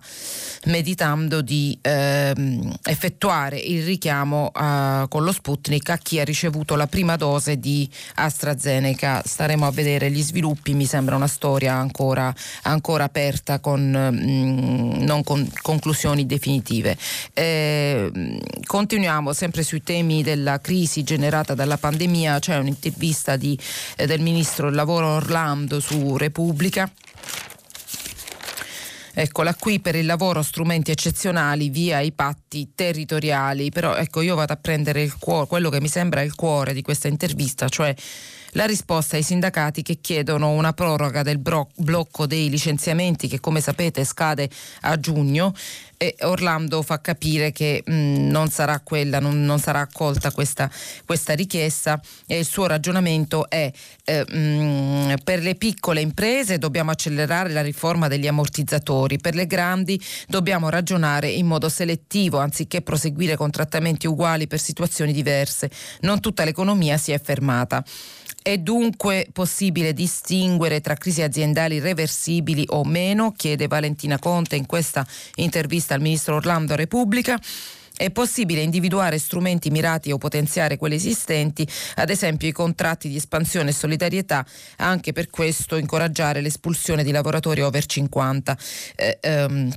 [0.66, 6.86] meditando di ehm, effettuare il richiamo eh, con lo Sputnik a chi ha ricevuto la
[6.86, 9.24] prima dose di AstraZeneca.
[9.26, 12.32] Staremo a vedere gli sviluppi, mi sembra una storia ancora,
[12.64, 16.96] ancora aperta con mh, mm, non con conclusioni definitive.
[17.34, 23.58] Eh, continuiamo sempre sui temi della crisi generata dalla pandemia c'è un'intervista di,
[23.96, 26.92] eh, del ministro del lavoro Orlando su Repubblica.
[29.14, 34.52] Eccola qui per il lavoro strumenti eccezionali via i patti territoriali, però ecco io vado
[34.52, 37.96] a prendere il cuore, quello che mi sembra il cuore di questa intervista, cioè
[38.54, 43.62] la risposta ai sindacati che chiedono una proroga del bro- blocco dei licenziamenti che come
[43.62, 44.50] sapete scade
[44.82, 45.54] a giugno
[46.04, 50.70] e Orlando fa capire che mh, mm, non sarà quella, non, non sarà accolta questa,
[51.06, 53.72] questa, richiesta e il suo ragionamento è
[54.04, 59.48] eh, mh, mm, per le piccole imprese dobbiamo accelerare la riforma degli ammortizzatori, per le
[59.48, 65.70] grandi dobbiamo ragionare in modo selettivo anziché proseguire con trattamenti uguali per situazioni diverse.
[66.02, 67.84] Non tutta l'economia si è fermata.
[68.44, 73.32] È dunque possibile distinguere tra crisi aziendali reversibili o meno?
[73.32, 77.40] chiede Valentina Conte in questa intervista al ministro Orlando Repubblica.
[77.96, 83.70] È possibile individuare strumenti mirati o potenziare quelli esistenti, ad esempio i contratti di espansione
[83.70, 84.46] e solidarietà,
[84.78, 88.58] anche per questo incoraggiare l'espulsione di lavoratori over 50.
[88.98, 89.72] Eh, ehm,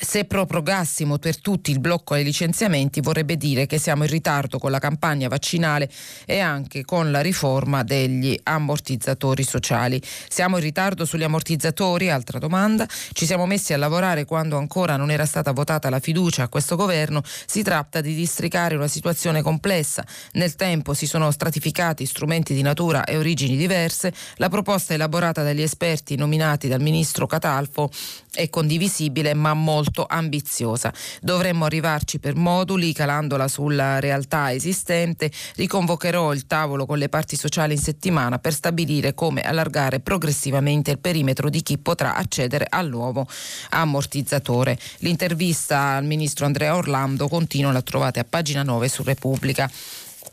[0.00, 4.70] se prorogassimo per tutti il blocco ai licenziamenti vorrebbe dire che siamo in ritardo con
[4.70, 5.90] la campagna vaccinale
[6.24, 10.00] e anche con la riforma degli ammortizzatori sociali.
[10.28, 12.10] Siamo in ritardo sugli ammortizzatori?
[12.10, 12.86] Altra domanda.
[13.12, 16.76] Ci siamo messi a lavorare quando ancora non era stata votata la fiducia a questo
[16.76, 17.22] governo.
[17.24, 20.04] Si tratta di districare una situazione complessa.
[20.32, 24.12] Nel tempo si sono stratificati strumenti di natura e origini diverse.
[24.36, 27.90] La proposta elaborata dagli esperti nominati dal ministro Catalfo
[28.32, 30.92] è condivisibile ma molto ambiziosa.
[31.20, 35.30] Dovremmo arrivarci per moduli calandola sulla realtà esistente.
[35.56, 40.98] Riconvocherò il tavolo con le parti sociali in settimana per stabilire come allargare progressivamente il
[40.98, 43.26] perimetro di chi potrà accedere al nuovo
[43.70, 44.78] ammortizzatore.
[44.98, 49.70] L'intervista al ministro Andrea Orlando continua, la trovate a pagina 9 su Repubblica.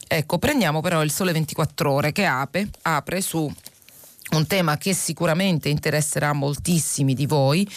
[0.07, 3.51] Ecco, prendiamo però il Sole 24 ore che apre, apre su
[4.31, 7.67] un tema che sicuramente interesserà moltissimi di voi,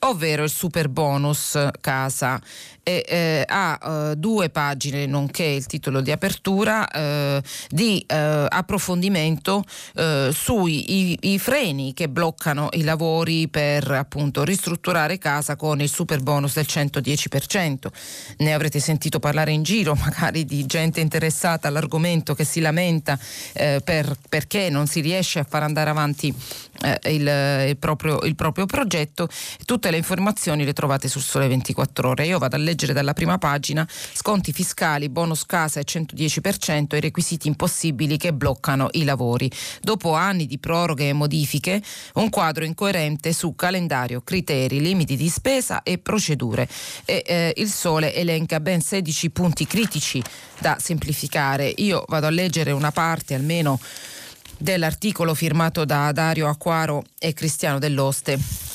[0.00, 2.40] ovvero il super bonus casa
[2.82, 3.78] e eh, ha
[4.10, 9.64] eh, due pagine, nonché il titolo di apertura, eh, di eh, approfondimento
[9.94, 15.88] eh, sui i, i freni che bloccano i lavori per appunto ristrutturare casa con il
[15.88, 17.86] super bonus del 110%.
[18.38, 23.16] Ne avrete sentito parlare in giro, magari di gente interessata all'argomento che si lamenta
[23.52, 26.34] eh, per, perché non si riesce a far andare avanti
[27.04, 29.28] il, il, proprio, il proprio progetto.
[29.64, 32.26] Tutte le informazioni le trovate sul Sole 24 Ore.
[32.26, 37.48] Io vado a leggere dalla prima pagina sconti fiscali, bonus casa e 110% i requisiti
[37.48, 39.50] impossibili che bloccano i lavori.
[39.80, 41.82] Dopo anni di proroghe e modifiche,
[42.14, 46.68] un quadro incoerente su calendario, criteri, limiti di spesa e procedure.
[47.04, 50.22] E, eh, il Sole elenca ben 16 punti critici
[50.58, 51.72] da semplificare.
[51.76, 53.78] Io vado a leggere una parte almeno
[54.58, 58.71] dell'articolo firmato da Dario Acquaro e Cristiano Dell'Oste.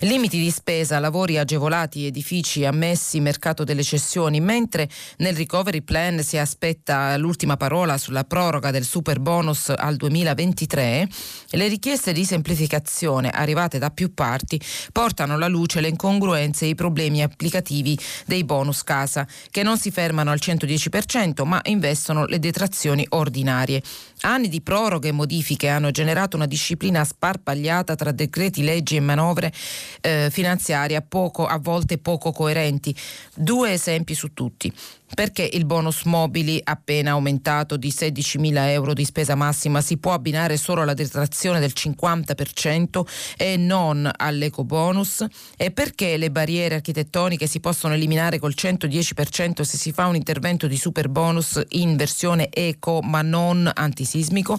[0.00, 6.38] Limiti di spesa, lavori agevolati, edifici ammessi, mercato delle cessioni, mentre nel recovery plan si
[6.38, 11.08] aspetta l'ultima parola sulla proroga del super bonus al 2023,
[11.50, 16.74] le richieste di semplificazione arrivate da più parti portano alla luce le incongruenze e i
[16.74, 23.06] problemi applicativi dei bonus casa, che non si fermano al 110% ma investono le detrazioni
[23.10, 23.82] ordinarie.
[24.22, 29.52] Anni di proroghe e modifiche hanno generato una disciplina sparpagliata tra decreti, leggi e manovre
[30.00, 32.94] eh, finanziarie a, poco, a volte poco coerenti.
[33.34, 34.72] Due esempi su tutti
[35.14, 40.56] perché il bonus mobili appena aumentato di 16.000 euro di spesa massima si può abbinare
[40.56, 43.02] solo alla detrazione del 50%
[43.36, 45.24] e non all'eco bonus
[45.56, 50.66] e perché le barriere architettoniche si possono eliminare col 110% se si fa un intervento
[50.66, 54.58] di super bonus in versione eco ma non antisismico?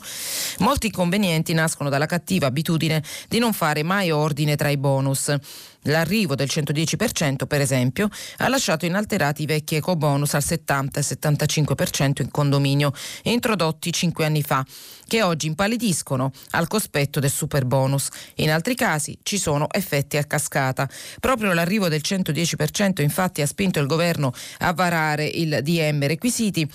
[0.60, 5.36] Molti inconvenienti nascono dalla cattiva abitudine di non fare mai ordine tra i bonus
[5.84, 12.22] L'arrivo del 110% per esempio ha lasciato inalterati i vecchi ecobonus al 70 e 75%
[12.22, 12.94] in condominio,
[13.24, 14.66] introdotti cinque anni fa,
[15.08, 18.08] che oggi impallidiscono al cospetto del super bonus.
[18.36, 20.90] In altri casi ci sono effetti a cascata.
[21.20, 26.70] Proprio l'arrivo del 110% infatti ha spinto il governo a varare il DM requisiti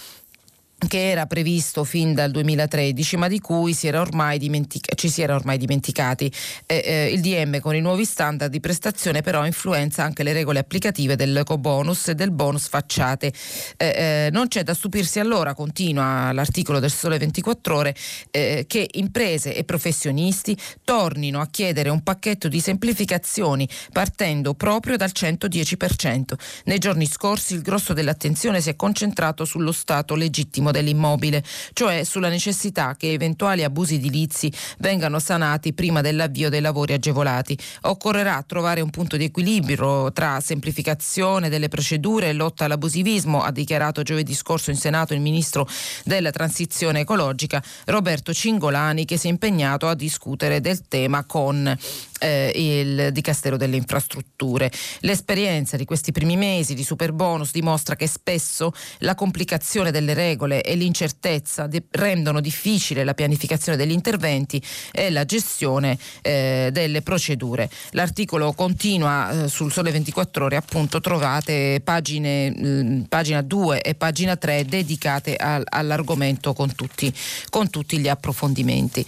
[0.86, 4.06] che era previsto fin dal 2013 ma di cui si era
[4.38, 6.30] dimentica- ci si era ormai dimenticati.
[6.66, 10.60] Eh, eh, il DM con i nuovi standard di prestazione però influenza anche le regole
[10.60, 13.32] applicative dell'ecobonus e del bonus facciate.
[13.76, 17.94] Eh, non c'è da stupirsi allora, continua l'articolo del Sole 24 ore,
[18.30, 26.34] che imprese e professionisti tornino a chiedere un pacchetto di semplificazioni partendo proprio dal 110%.
[26.64, 32.04] Nei giorni scorsi il grosso dell'attenzione si è concentrato sullo stato legittimo legittimo dell'immobile, cioè
[32.04, 37.56] sulla necessità che eventuali abusi edilizi vengano sanati prima dell'avvio dei lavori agevolati.
[37.82, 44.02] Occorrerà trovare un punto di equilibrio tra semplificazione delle procedure e lotta all'abusivismo, ha dichiarato
[44.02, 45.68] giovedì scorso in Senato il ministro
[46.04, 51.76] della transizione ecologica Roberto Cingolani che si è impegnato a discutere del tema con
[52.18, 54.70] eh, il Dicastero delle Infrastrutture.
[55.00, 60.57] L'esperienza di questi primi mesi di super bonus dimostra che spesso la complicazione delle regole
[60.62, 67.70] e l'incertezza di- rendono difficile la pianificazione degli interventi e la gestione eh, delle procedure.
[67.90, 74.36] L'articolo continua eh, sul Sole 24 Ore, appunto trovate pagine, mh, pagina 2 e pagina
[74.36, 77.12] 3 dedicate al, all'argomento con tutti,
[77.48, 79.04] con tutti, gli approfondimenti.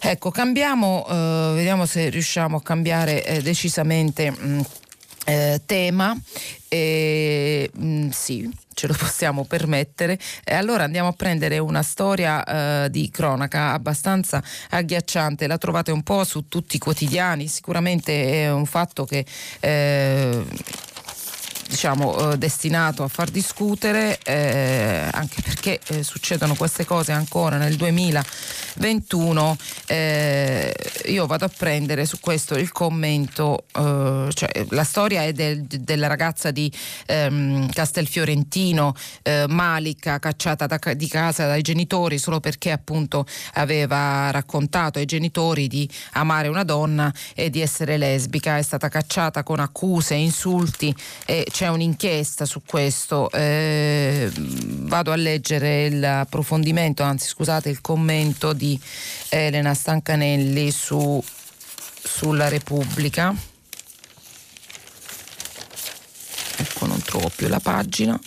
[0.00, 4.30] Ecco, cambiamo, eh, vediamo se riusciamo a cambiare eh, decisamente.
[4.30, 4.64] Mh,
[5.24, 6.16] eh, tema,
[6.68, 10.18] eh, mh, sì, ce lo possiamo permettere.
[10.44, 16.02] E allora andiamo a prendere una storia eh, di cronaca abbastanza agghiacciante, la trovate un
[16.02, 19.24] po' su tutti i quotidiani, sicuramente è un fatto che
[19.60, 20.44] eh,
[21.72, 27.76] diciamo, eh, destinato a far discutere, eh, anche perché eh, succedono queste cose ancora nel
[27.76, 29.56] 2021.
[29.86, 30.74] Eh,
[31.06, 36.08] io vado a prendere su questo il commento, eh, cioè, la storia è del, della
[36.08, 36.70] ragazza di
[37.06, 44.98] ehm, Castelfiorentino, eh, Malika, cacciata da, di casa dai genitori solo perché appunto aveva raccontato
[44.98, 50.14] ai genitori di amare una donna e di essere lesbica, è stata cacciata con accuse,
[50.14, 50.94] insulti
[51.24, 58.76] e c'è un'inchiesta su questo, eh, vado a leggere l'approfondimento, anzi scusate il commento di
[59.28, 61.22] Elena Stancanelli su,
[62.02, 63.32] sulla Repubblica.
[66.56, 68.18] Ecco, non trovo più la pagina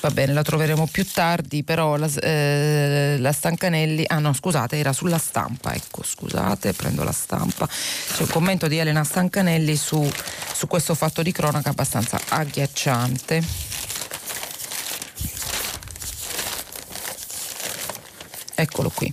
[0.00, 4.92] va bene, la troveremo più tardi, però la, eh, la, Stancanelli, ah no scusate, era
[4.92, 10.10] sulla stampa, ecco scusate, prendo la stampa, c'è un commento di Elena Stancanelli su,
[10.52, 13.42] su questo fatto di cronaca abbastanza agghiacciante.
[18.58, 19.12] Eccolo qui.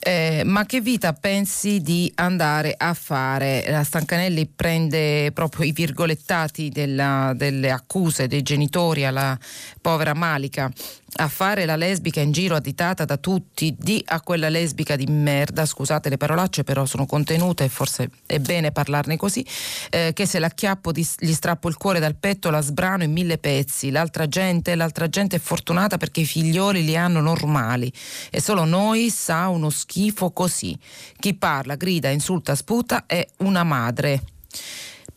[0.00, 3.64] Eh, ma che vita pensi di andare a fare?
[3.68, 9.38] La Stancanelli prende proprio i virgolettati della, delle accuse dei genitori alla
[9.80, 10.70] povera Malika
[11.16, 15.64] a fare la lesbica in giro additata da tutti, di a quella lesbica di merda,
[15.64, 19.44] scusate le parolacce però sono contenute e forse è bene parlarne così,
[19.90, 23.38] eh, che se l'acchiappo di, gli strappo il cuore dal petto la sbrano in mille
[23.38, 27.90] pezzi, l'altra gente, l'altra gente è fortunata perché i figlioli li hanno normali
[28.30, 30.78] e solo noi sa uno schifo così.
[31.18, 34.22] Chi parla, grida, insulta, sputa è una madre.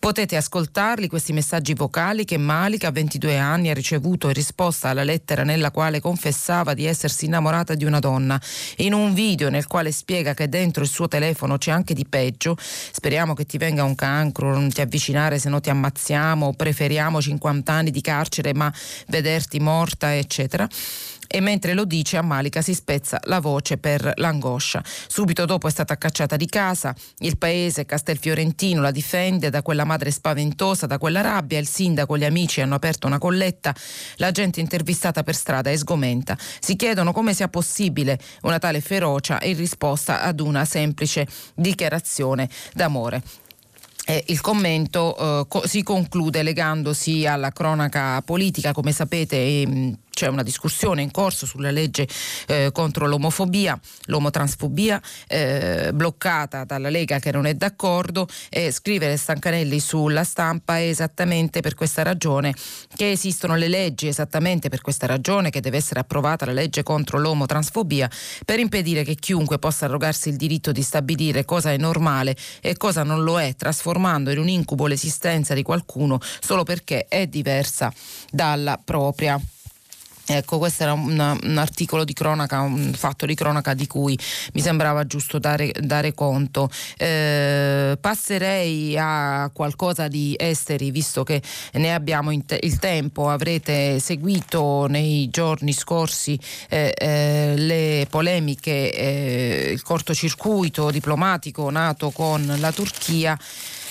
[0.02, 5.04] Potete ascoltarli questi messaggi vocali che Malika, a 22 anni, ha ricevuto in risposta alla
[5.04, 8.42] lettera nella quale confessava di essersi innamorata di una donna.
[8.78, 12.58] In un video nel quale spiega che dentro il suo telefono c'è anche di peggio.
[12.58, 17.72] Speriamo che ti venga un cancro, non ti avvicinare se no ti ammazziamo, preferiamo 50
[17.72, 18.74] anni di carcere ma
[19.06, 20.68] vederti morta, eccetera
[21.32, 24.84] e mentre lo dice a Malika si spezza la voce per l'angoscia.
[25.08, 30.12] Subito dopo è stata cacciata di casa, il paese Castelfiorentino la difende da quella madre
[30.12, 33.74] spaventosa, da quella rabbia, il sindaco e gli amici hanno aperto una colletta,
[34.18, 36.38] la gente intervistata per strada è sgomenta.
[36.60, 41.26] Si chiedono come sia possibile una tale ferocia in risposta ad una semplice
[41.56, 43.24] dichiarazione d'amore.
[44.06, 50.28] Eh, il commento eh, co- si conclude legandosi alla cronaca politica, come sapete ehm, c'è
[50.28, 52.08] una discussione in corso sulla legge
[52.48, 58.28] eh, contro l'omofobia, l'omotransfobia, eh, bloccata dalla Lega che non è d'accordo.
[58.50, 62.54] E scrivere Stancanelli sulla stampa è esattamente per questa ragione
[62.96, 67.18] che esistono le leggi, esattamente per questa ragione che deve essere approvata la legge contro
[67.18, 68.10] l'omotransfobia
[68.46, 73.04] per impedire che chiunque possa arrogarsi il diritto di stabilire cosa è normale e cosa
[73.04, 77.92] non lo è, trasformando in un incubo l'esistenza di qualcuno solo perché è diversa
[78.30, 79.40] dalla propria.
[80.26, 84.18] Ecco, questo era una, un articolo di cronaca, un fatto di cronaca di cui
[84.54, 86.70] mi sembrava giusto dare, dare conto.
[86.98, 91.42] Eh, passerei a qualcosa di esteri, visto che
[91.74, 93.30] ne abbiamo te- il tempo.
[93.30, 102.56] Avrete seguito nei giorni scorsi eh, eh, le polemiche, eh, il cortocircuito diplomatico nato con
[102.60, 103.38] la Turchia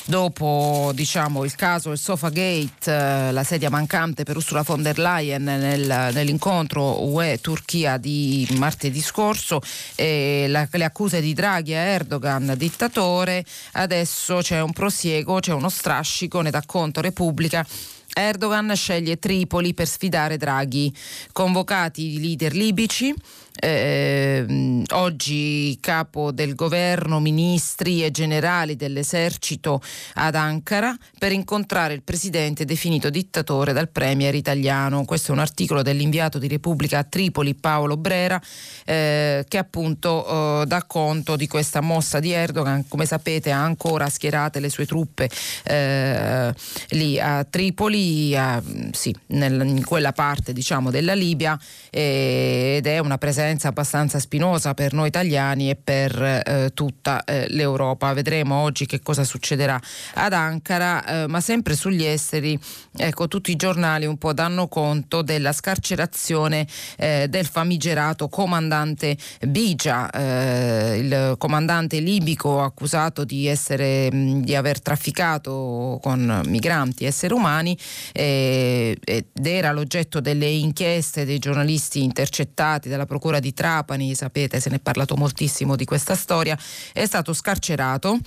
[0.04, 5.44] dopo diciamo, il caso il Sofagate, eh, la sedia mancante per Ursula von der Leyen
[5.44, 9.60] nel, nell'incontro UE-Turchia di martedì scorso,
[9.94, 15.68] e la, le accuse di Draghi a Erdogan, dittatore, adesso c'è un prosieguo, c'è uno
[15.68, 17.66] strascico, ne dà conto Repubblica
[18.12, 20.92] Erdogan sceglie Tripoli per sfidare Draghi.
[21.32, 23.14] Convocati i leader libici,
[23.58, 29.82] eh, oggi capo del governo, ministri e generali dell'esercito
[30.14, 35.04] ad Ankara per incontrare il presidente definito dittatore dal premier italiano.
[35.04, 38.40] Questo è un articolo dell'inviato di Repubblica a Tripoli Paolo Brera
[38.84, 42.86] eh, che appunto eh, dà conto di questa mossa di Erdogan.
[42.88, 45.28] Come sapete ha ancora schierate le sue truppe
[45.64, 46.54] eh,
[46.90, 51.58] lì a Tripoli, a, sì, nel, in quella parte diciamo della Libia
[51.90, 57.46] ed è una presenza esperienza abbastanza spinosa per noi italiani e per eh, tutta eh,
[57.48, 58.12] l'Europa.
[58.12, 59.80] Vedremo oggi che cosa succederà
[60.14, 62.58] ad Ankara, eh, ma sempre sugli esteri,
[62.96, 66.66] ecco, tutti i giornali un po' danno conto della scarcerazione
[66.98, 69.16] eh, del famigerato comandante
[69.46, 77.32] Bija, eh, il comandante libico accusato di, essere, mh, di aver trafficato con migranti, esseri
[77.32, 77.76] umani,
[78.12, 78.98] ed
[79.42, 84.80] era l'oggetto delle inchieste dei giornalisti intercettati dalla Procura di Trapani, sapete, se ne è
[84.80, 86.58] parlato moltissimo di questa storia,
[86.92, 88.18] è stato scarcerato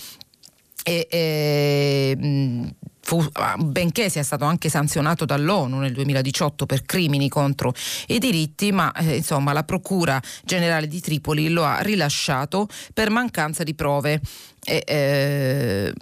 [0.84, 2.18] e, e
[3.04, 7.74] fu, ah, benché sia stato anche sanzionato dall'ONU nel 2018 per crimini contro
[8.08, 13.64] i diritti, ma eh, insomma la Procura Generale di Tripoli lo ha rilasciato per mancanza
[13.64, 14.22] di prove.
[14.66, 15.94] E, eh,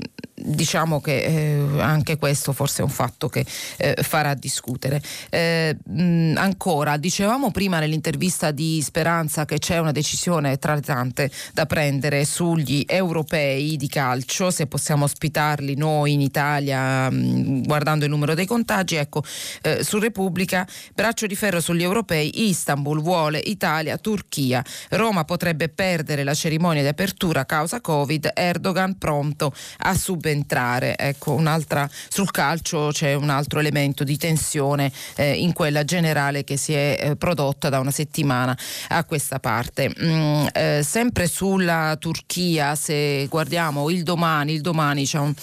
[0.44, 3.46] diciamo che eh, anche questo forse è un fatto che
[3.78, 5.02] eh, farà discutere.
[5.30, 11.30] Eh, mh, ancora, dicevamo prima nell'intervista di Speranza che c'è una decisione tra le tante
[11.54, 18.12] da prendere sugli europei di calcio, se possiamo ospitarli noi in Italia mh, guardando il
[18.12, 18.96] numero dei contagi.
[18.96, 19.24] Ecco,
[19.62, 24.64] eh, su Repubblica, braccio di ferro sugli europei, Istanbul vuole Italia, Turchia.
[24.92, 30.98] Roma potrebbe perdere la cerimonia di apertura causa Covid, Erdogan pronto a subire subentrare.
[30.98, 36.58] Ecco, un'altra, sul calcio c'è un altro elemento di tensione eh, in quella generale che
[36.58, 38.58] si è eh, prodotta da una settimana
[38.90, 39.94] a questa parte.
[40.02, 45.34] Mm, eh, sempre sulla Turchia, se guardiamo il domani, il domani c'è un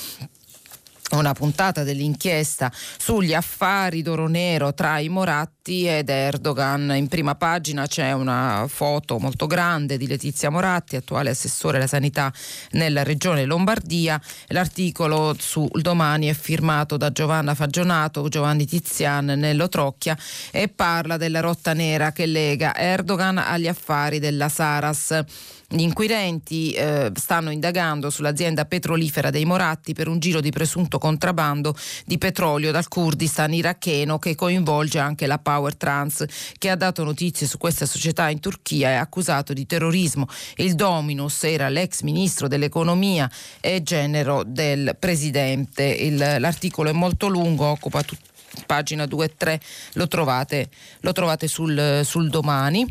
[1.10, 6.94] una puntata dell'inchiesta sugli affari d'oro nero tra i Moratti ed Erdogan.
[6.96, 12.32] In prima pagina c'è una foto molto grande di Letizia Moratti, attuale assessore alla sanità
[12.72, 14.20] nella regione Lombardia.
[14.48, 20.16] L'articolo sul domani è firmato da Giovanna Fagionato, Giovanni Tizian, Nello Trocchia
[20.50, 25.24] e parla della rotta nera che lega Erdogan agli affari della Saras.
[25.70, 31.76] Gli inquirenti eh, stanno indagando sull'azienda petrolifera dei Moratti per un giro di presunto contrabbando
[32.06, 36.24] di petrolio dal Kurdistan iracheno che coinvolge anche la Power Trans
[36.56, 40.26] che ha dato notizie su questa società in Turchia e accusato di terrorismo.
[40.56, 45.84] Il Dominus era l'ex ministro dell'economia e genero del presidente.
[45.84, 48.20] Il, l'articolo è molto lungo, occupa tut,
[48.64, 49.60] pagina 2 e 3,
[49.92, 52.90] lo trovate, lo trovate sul, sul domani.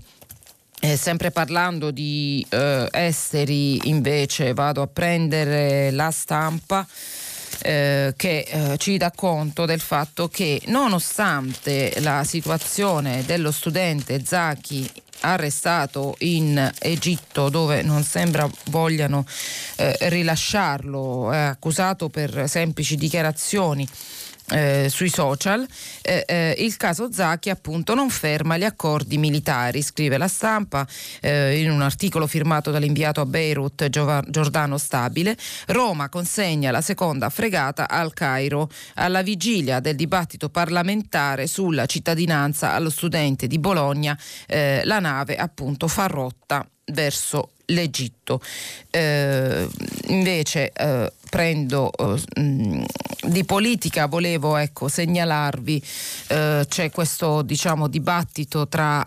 [0.80, 6.86] Eh, sempre parlando di eh, esteri, invece, vado a prendere la stampa.
[7.60, 14.88] Eh, che eh, ci dà conto del fatto che nonostante la situazione dello studente Zaki
[15.22, 19.26] arrestato in Egitto dove non sembra vogliano
[19.78, 23.88] eh, rilasciarlo, è accusato per semplici dichiarazioni
[24.50, 25.66] eh, sui social,
[26.02, 30.88] eh, eh, il caso Zacchi appunto non ferma gli accordi militari, scrive la stampa
[31.22, 35.38] eh, in un articolo firmato dall'inviato a Beirut Giordano Stabile.
[35.68, 42.90] Roma consegna la seconda fregata al Cairo alla vigilia del dibattito parlamentare sulla cittadinanza allo
[42.90, 44.18] studente di Bologna.
[44.46, 48.42] Eh, la nave appunto fa rotta verso l'Egitto.
[48.90, 49.68] Eh,
[50.08, 52.86] invece eh, prendo eh,
[53.28, 55.84] di politica, volevo ecco, segnalarvi,
[56.28, 59.04] eh, c'è questo diciamo, dibattito tra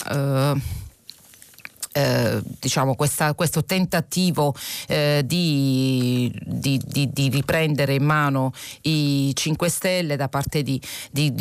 [1.93, 4.55] eh, diciamo questa, questo tentativo
[4.86, 10.80] eh, di, di, di, di, riprendere in mano i 5 Stelle da parte di,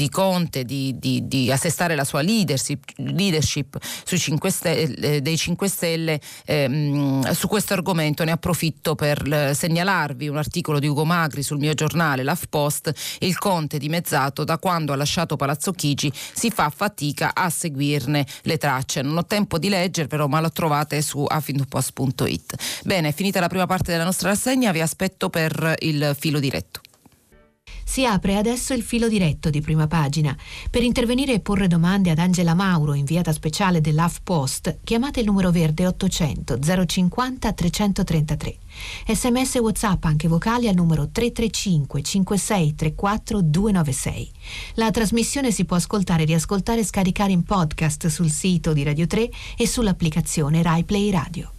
[0.09, 7.31] Conte, di, assestare la sua leadership, leadership sui 5 Stelle, eh, dei 5 Stelle, ehm,
[7.31, 12.23] su questo argomento ne approfitto per segnalarvi un articolo di Ugo Magri sul mio giornale,
[12.23, 18.25] l'AFPost, il Conte dimezzato da quando ha lasciato Palazzo Chigi si fa fatica a seguirne
[18.43, 19.03] le tracce.
[19.03, 22.81] Non ho tempo di leggere però lo trovate su affinpost.it.
[22.83, 26.81] Bene, finita la prima parte della nostra rassegna, vi aspetto per il filo diretto.
[27.83, 30.35] Si apre adesso il filo diretto di prima pagina.
[30.69, 35.87] Per intervenire e porre domande ad Angela Mauro, inviata speciale dell'AFPost, chiamate il numero verde
[35.87, 38.57] 800 050 333.
[39.07, 44.31] Sms e WhatsApp anche vocali al numero 335 56 34 296.
[44.75, 49.29] La trasmissione si può ascoltare, riascoltare e scaricare in podcast sul sito di Radio 3
[49.57, 51.51] e sull'applicazione Rai Play Radio.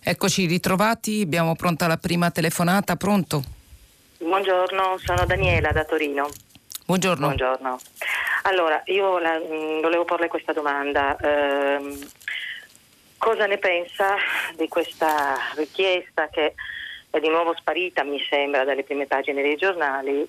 [0.00, 3.62] Eccoci ritrovati, abbiamo pronta la prima telefonata, pronto?
[4.24, 6.30] Buongiorno, sono Daniela da Torino.
[6.86, 7.26] Buongiorno.
[7.26, 7.78] Buongiorno.
[8.44, 11.14] Allora, io la, mh, mm, volevo porle questa domanda.
[11.16, 11.98] Eh,
[13.18, 14.16] cosa ne pensa
[14.56, 16.54] di questa richiesta che
[17.10, 20.26] è di nuovo sparita, mi sembra, dalle prime pagine dei giornali,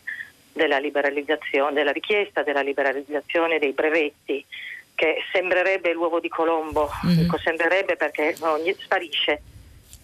[0.52, 4.46] della, liberalizzazione, della richiesta della liberalizzazione dei brevetti,
[4.94, 9.42] che sembrerebbe l'uovo di Colombo, dico sembrerebbe perché no, sparisce.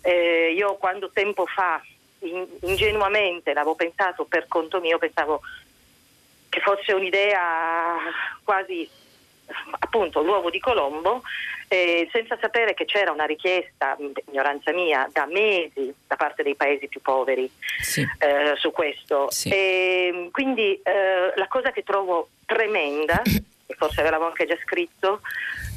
[0.02, 1.82] Eh, io quando tempo fa
[2.62, 5.42] ingenuamente l'avevo pensato per conto mio, pensavo
[6.50, 7.98] che fosse un'idea
[8.44, 8.90] quasi
[9.80, 11.24] appunto l'uovo di Colombo,
[11.68, 13.98] eh, senza sapere che c'era una richiesta,
[14.30, 17.50] ignoranza mia, da mesi da parte dei paesi più poveri
[17.82, 18.02] sì.
[18.20, 19.30] eh, su questo.
[19.32, 19.50] Sì.
[19.50, 25.22] E, quindi eh, la cosa che trovo tremenda, e forse ve l'avevo anche già scritto,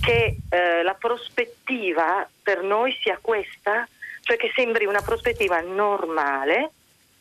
[0.00, 3.88] che eh, la prospettiva per noi sia questa
[4.24, 6.70] cioè che sembri una prospettiva normale,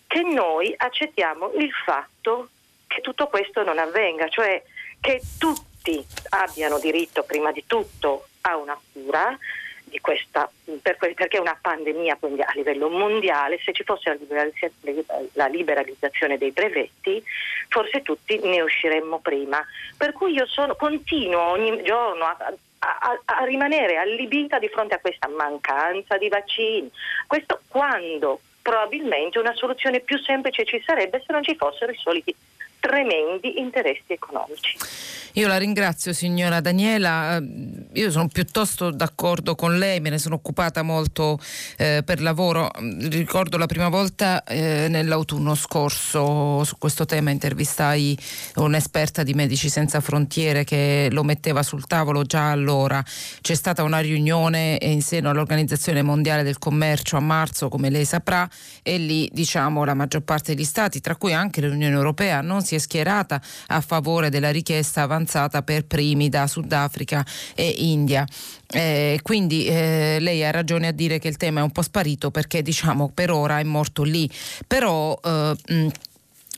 [0.07, 2.49] che noi accettiamo il fatto
[2.87, 4.61] che tutto questo non avvenga, cioè
[5.01, 9.37] che tutti abbiano diritto prima di tutto a una cura
[9.83, 10.49] di questa,
[10.81, 14.17] per, perché una pandemia a livello mondiale, se ci fosse
[15.33, 17.23] la liberalizzazione dei brevetti,
[17.67, 19.63] forse tutti ne usciremmo prima.
[19.97, 22.53] Per cui io sono, continuo ogni giorno a,
[22.83, 26.91] a, a, rimanere allibita di fronte a questa mancanza di vaccini.
[27.27, 32.35] Questo quando probabilmente una soluzione più semplice ci sarebbe se non ci fossero i soliti
[32.83, 34.75] tremendi interessi economici.
[35.35, 37.43] Io la ringrazio signora Daniela, eh,
[37.93, 41.39] io sono piuttosto d'accordo con lei, me ne sono occupata molto
[41.77, 42.69] eh, per lavoro,
[43.09, 48.15] ricordo la prima volta eh, nell'autunno scorso su questo tema intervistai
[48.55, 53.03] un'esperta di Medici Senza Frontiere che lo metteva sul tavolo già allora,
[53.41, 58.47] c'è stata una riunione in seno all'Organizzazione Mondiale del Commercio a marzo come lei saprà
[58.83, 62.72] e lì diciamo la maggior parte degli stati, tra cui anche l'Unione Europea, non si
[62.75, 68.25] è schierata a favore della richiesta avanzata per primi da Sudafrica e India.
[68.67, 72.31] Eh, quindi eh, lei ha ragione a dire che il tema è un po' sparito
[72.31, 74.29] perché diciamo per ora è morto lì.
[74.67, 75.87] Però eh, mh,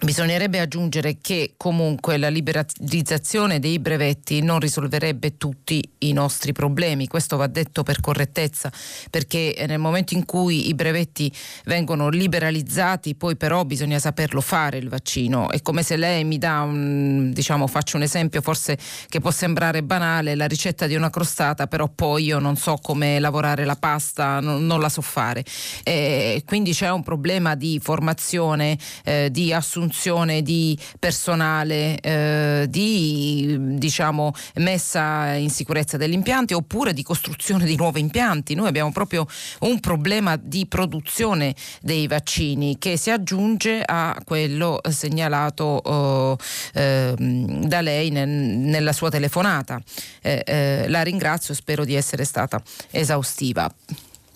[0.06, 7.38] Bisognerebbe aggiungere che comunque la liberalizzazione dei brevetti non risolverebbe tutti i nostri problemi, questo
[7.38, 8.72] va detto per correttezza,
[9.10, 11.34] perché nel momento in cui i brevetti
[11.66, 15.50] vengono liberalizzati poi però bisogna saperlo fare il vaccino.
[15.50, 18.78] È come se lei mi dà un, diciamo, faccio un esempio forse
[19.10, 23.18] che può sembrare banale, la ricetta di una crostata, però poi io non so come
[23.18, 25.44] lavorare la pasta, non, non la so fare.
[25.84, 33.58] E quindi c'è un problema di formazione, eh, di assunzione assunzione di personale, eh, di
[33.78, 38.54] diciamo, messa in sicurezza degli impianti oppure di costruzione di nuovi impianti.
[38.56, 39.26] Noi abbiamo proprio
[39.62, 46.38] un problema di produzione dei vaccini che si aggiunge a quello segnalato
[46.74, 49.82] eh, da lei nel, nella sua telefonata.
[50.22, 53.74] Eh, eh, la ringrazio, spero di essere stata esaustiva.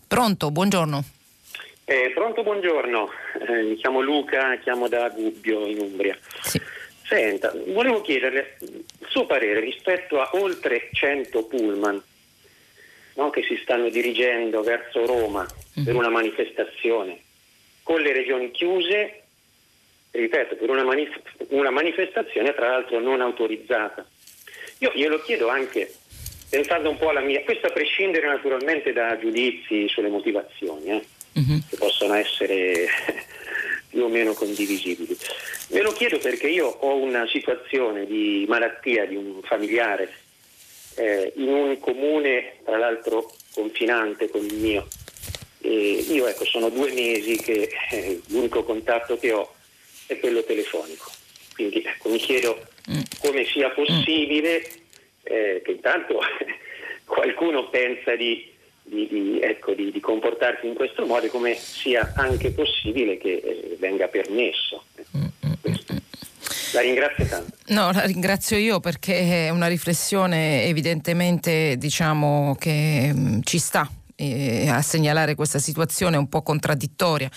[0.07, 1.18] Pronto, buongiorno.
[1.91, 3.09] Eh, pronto, buongiorno.
[3.47, 6.15] Eh, mi chiamo Luca, chiamo da Gubbio in Umbria.
[6.43, 6.61] Sì.
[7.03, 11.99] Senta, volevo chiederle il suo parere rispetto a oltre 100 pullman
[13.15, 15.47] no, che si stanno dirigendo verso Roma
[15.79, 15.83] mm.
[15.83, 17.21] per una manifestazione
[17.81, 19.23] con le regioni chiuse,
[20.11, 24.07] ripeto, per una, manif- una manifestazione tra l'altro non autorizzata.
[24.77, 25.91] Io glielo chiedo anche
[26.51, 30.91] pensando un po' alla mia, questo a prescindere naturalmente da giudizi sulle motivazioni.
[30.91, 31.61] Eh uh-huh.
[31.69, 32.87] che possono essere
[33.89, 35.17] più o meno condivisibili.
[35.69, 40.11] Ve lo chiedo perché io ho una situazione di malattia di un familiare
[40.95, 44.87] eh, in un comune, tra l'altro confinante con il mio.
[45.61, 49.55] E io ecco, sono due mesi che eh, l'unico contatto che ho
[50.07, 51.11] è quello telefonico.
[51.53, 53.01] Quindi ecco, mi chiedo mm.
[53.19, 54.65] come sia possibile
[55.23, 56.19] eh, che intanto
[57.05, 58.49] qualcuno pensa di
[58.89, 63.41] di, di, ecco, di, di, comportarsi in questo modo e come sia anche possibile che
[63.43, 64.83] eh, venga permesso.
[66.73, 67.55] La ringrazio tanto.
[67.67, 73.89] No, la ringrazio io perché è una riflessione evidentemente diciamo che mh, ci sta
[74.19, 77.29] eh, a segnalare questa situazione un po' contraddittoria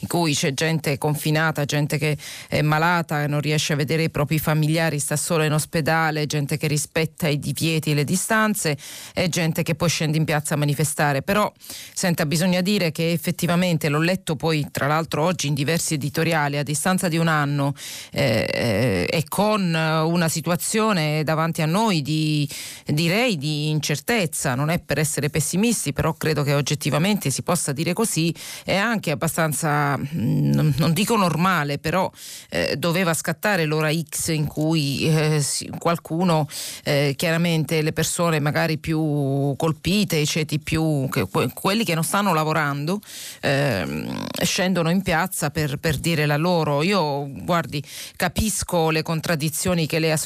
[0.00, 2.16] in cui c'è gente confinata, gente che
[2.48, 6.66] è malata, non riesce a vedere i propri familiari, sta solo in ospedale, gente che
[6.66, 8.76] rispetta i divieti e le distanze
[9.14, 11.22] e gente che poi scende in piazza a manifestare.
[11.22, 11.50] Però
[11.94, 16.62] senta, bisogna dire che effettivamente l'ho letto poi tra l'altro oggi in diversi editoriali a
[16.62, 17.74] distanza di un anno
[18.12, 22.48] eh, eh, e con una situazione davanti a noi di
[22.84, 27.92] direi di incertezza, non è per essere pessimisti, però credo che oggettivamente si possa dire
[27.92, 32.10] così, è anche abbastanza, mm, non dico normale, però
[32.50, 35.44] eh, doveva scattare l'ora X in cui eh,
[35.78, 36.48] qualcuno,
[36.84, 42.32] eh, chiaramente le persone magari più colpite, i ceti più, che, quelli che non stanno
[42.32, 43.00] lavorando,
[43.40, 46.82] ehm, scendono in piazza per, per dire la loro.
[46.82, 47.82] Io, guardi,
[48.16, 50.20] capisco le contraddizioni che lei ha,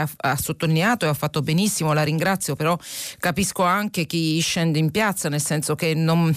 [0.00, 2.76] ha, ha sottolineato e ha fatto benissimo, la ringrazio, però
[3.18, 6.34] capisco anche chi scende in piazza piazza, nel senso che non,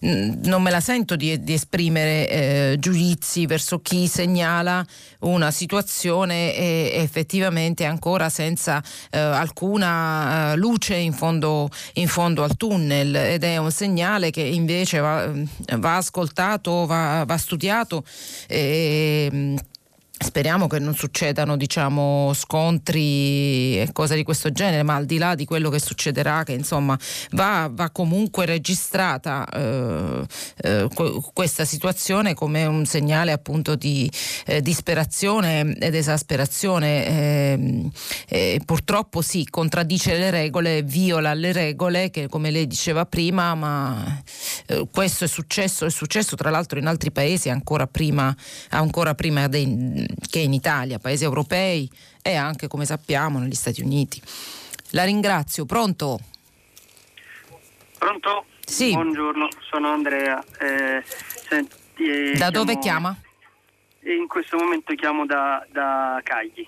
[0.00, 4.84] non me la sento di, di esprimere eh, giudizi verso chi segnala
[5.20, 12.56] una situazione e, effettivamente ancora senza eh, alcuna eh, luce in fondo, in fondo, al
[12.56, 15.30] tunnel ed è un segnale che invece va,
[15.76, 18.04] va ascoltato, va, va studiato.
[18.48, 19.54] E,
[20.24, 25.34] Speriamo che non succedano diciamo, scontri e cose di questo genere, ma al di là
[25.34, 26.98] di quello che succederà, che insomma
[27.32, 30.24] va, va comunque registrata eh,
[30.62, 30.88] eh,
[31.32, 34.10] questa situazione come un segnale appunto di
[34.46, 37.06] eh, disperazione ed esasperazione.
[37.06, 37.90] Ehm,
[38.64, 44.22] purtroppo sì, contraddice le regole, viola le regole che come lei diceva prima, ma
[44.66, 48.34] eh, questo è successo, è successo tra l'altro in altri paesi ancora prima,
[48.70, 51.90] ancora prima dei che in Italia, paesi europei
[52.22, 54.20] e anche, come sappiamo, negli Stati Uniti.
[54.90, 55.64] La ringrazio.
[55.64, 56.20] Pronto?
[57.98, 58.46] Pronto?
[58.64, 58.92] Sì.
[58.92, 60.42] Buongiorno, sono Andrea.
[60.58, 63.16] Eh, senti, eh, da chiamo, dove chiama?
[64.00, 66.66] In questo momento chiamo da, da Cagli,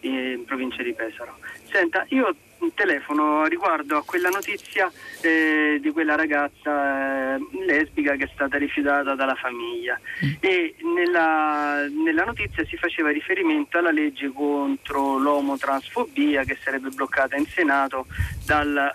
[0.00, 1.38] in provincia di Pesaro.
[1.70, 2.34] Senta, io
[2.74, 4.90] telefono riguardo a quella notizia
[5.20, 9.98] eh, di quella ragazza eh, lesbica che è stata rifiutata dalla famiglia
[10.40, 17.46] e nella, nella, notizia si faceva riferimento alla legge contro l'omotransfobia che sarebbe bloccata in
[17.46, 18.06] Senato
[18.44, 18.92] dal,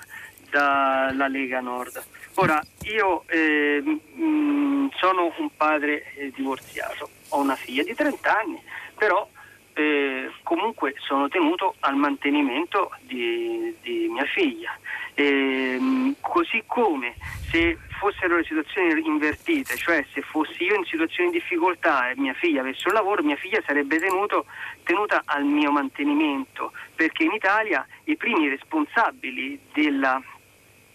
[0.49, 2.03] dalla Lega Nord.
[2.35, 8.37] Ora, io eh, mh, mm, sono un padre eh, divorziato, ho una figlia di 30
[8.37, 8.61] anni,
[8.97, 9.27] però
[9.73, 14.77] eh, comunque sono tenuto al mantenimento di, di mia figlia.
[15.13, 17.15] Eh, così come
[17.49, 22.33] se fossero le situazioni invertite, cioè se fossi io in situazioni di difficoltà e mia
[22.33, 24.45] figlia avesse un lavoro, mia figlia sarebbe tenuto,
[24.83, 30.19] tenuta al mio mantenimento, perché in Italia i primi responsabili della,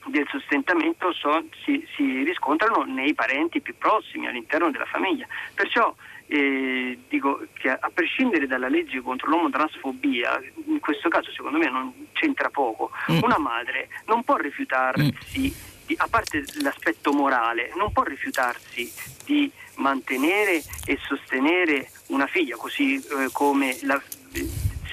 [0.07, 5.27] del sostentamento so, si, si riscontrano nei parenti più prossimi all'interno della famiglia.
[5.55, 5.95] Perciò
[6.29, 11.93] eh, dico che a prescindere dalla legge contro l'omotransfobia, in questo caso secondo me non
[12.13, 13.21] c'entra poco, mm.
[13.23, 15.85] una madre non può rifiutarsi, mm.
[15.87, 18.93] di, a parte l'aspetto morale, non può rifiutarsi
[19.25, 24.01] di mantenere e sostenere una figlia, così eh, come la,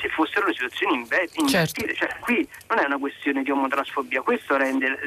[0.03, 1.47] se fossero le situazioni invertite.
[1.47, 1.93] Certo.
[1.93, 4.99] Cioè, qui non è una questione di omotransfobia, questo rende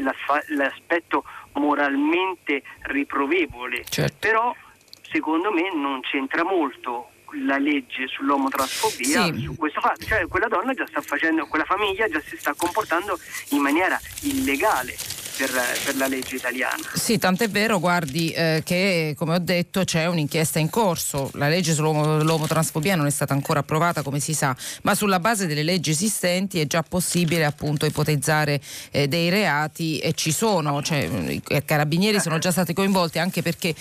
[0.49, 3.85] l'aspetto moralmente riprovevole.
[3.89, 4.17] Certo.
[4.19, 4.55] Però
[5.17, 7.09] secondo me non c'entra molto
[7.45, 9.43] la legge sull'omotransfobia sì.
[9.45, 13.19] su questo fatto, cioè quella donna già sta facendo, quella famiglia già si sta comportando
[13.51, 14.95] in maniera illegale
[15.37, 15.51] per,
[15.85, 16.83] per, la legge italiana.
[16.95, 21.31] Sì, tant'è vero, guardi, eh, che come ho detto c'è un'inchiesta in corso.
[21.35, 25.63] La legge sull'omotransfobia non è stata ancora approvata, come si sa, ma sulla base delle
[25.63, 28.61] leggi esistenti è già possibile appunto ipotizzare
[28.91, 33.75] eh, dei reati e ci sono, cioè, i carabinieri sono già stati coinvolti anche perché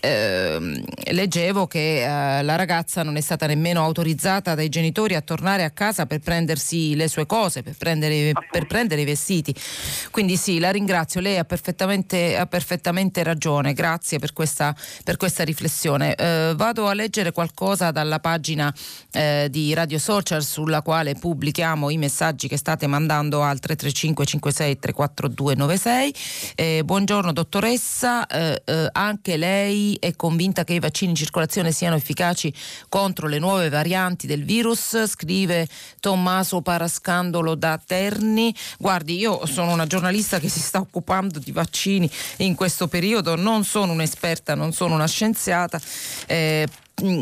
[0.00, 5.64] eh, leggevo che eh, la ragazza non è stata nemmeno autorizzata dai genitori a tornare
[5.64, 9.54] a casa per prendersi le sue cose, per prendere, per prendere i vestiti.
[10.10, 14.74] Quindi sì, la ringrazio ringrazio, lei ha perfettamente, ha perfettamente ragione, grazie per questa,
[15.04, 16.14] per questa riflessione.
[16.14, 18.72] Eh, vado a leggere qualcosa dalla pagina
[19.10, 24.78] eh, di Radio Social sulla quale pubblichiamo i messaggi che state mandando al 335 56
[24.78, 26.14] 342 96.
[26.54, 31.96] Eh, buongiorno dottoressa, eh, eh, anche lei è convinta che i vaccini in circolazione siano
[31.96, 32.52] efficaci
[32.88, 35.06] contro le nuove varianti del virus?
[35.06, 35.66] Scrive
[36.00, 38.54] Tommaso Parascandolo da Terni.
[38.78, 43.34] Guardi, io sono una giornalista che si sta occupando occupando di vaccini in questo periodo,
[43.34, 45.80] non sono un'esperta, non sono una scienziata.
[46.26, 46.68] Eh,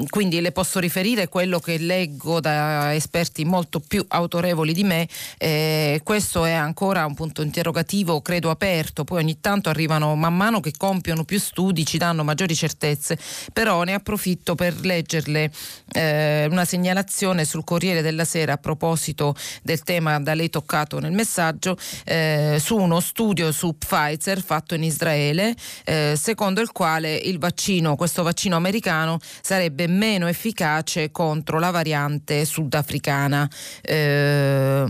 [0.08, 5.08] quindi le posso riferire quello che leggo da esperti molto più autorevoli di me.
[5.38, 9.04] Eh, questo è ancora un punto interrogativo, credo aperto.
[9.04, 13.18] Poi ogni tanto arrivano man mano che compiono più studi, ci danno maggiori certezze.
[13.52, 15.50] Però ne approfitto per leggerle
[15.92, 21.12] eh, una segnalazione sul Corriere della Sera a proposito del tema da lei toccato nel
[21.12, 25.54] messaggio eh, su uno studio su Pfizer fatto in Israele,
[25.84, 32.44] eh, secondo il quale il vaccino, questo vaccino americano, sarebbe meno efficace contro la variante
[32.44, 33.48] sudafricana.
[33.82, 34.84] Eh,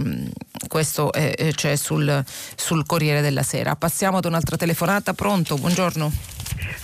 [0.68, 2.24] questo c'è cioè sul,
[2.56, 3.76] sul Corriere della Sera.
[3.76, 5.12] Passiamo ad un'altra telefonata.
[5.12, 5.56] Pronto?
[5.56, 6.10] Buongiorno.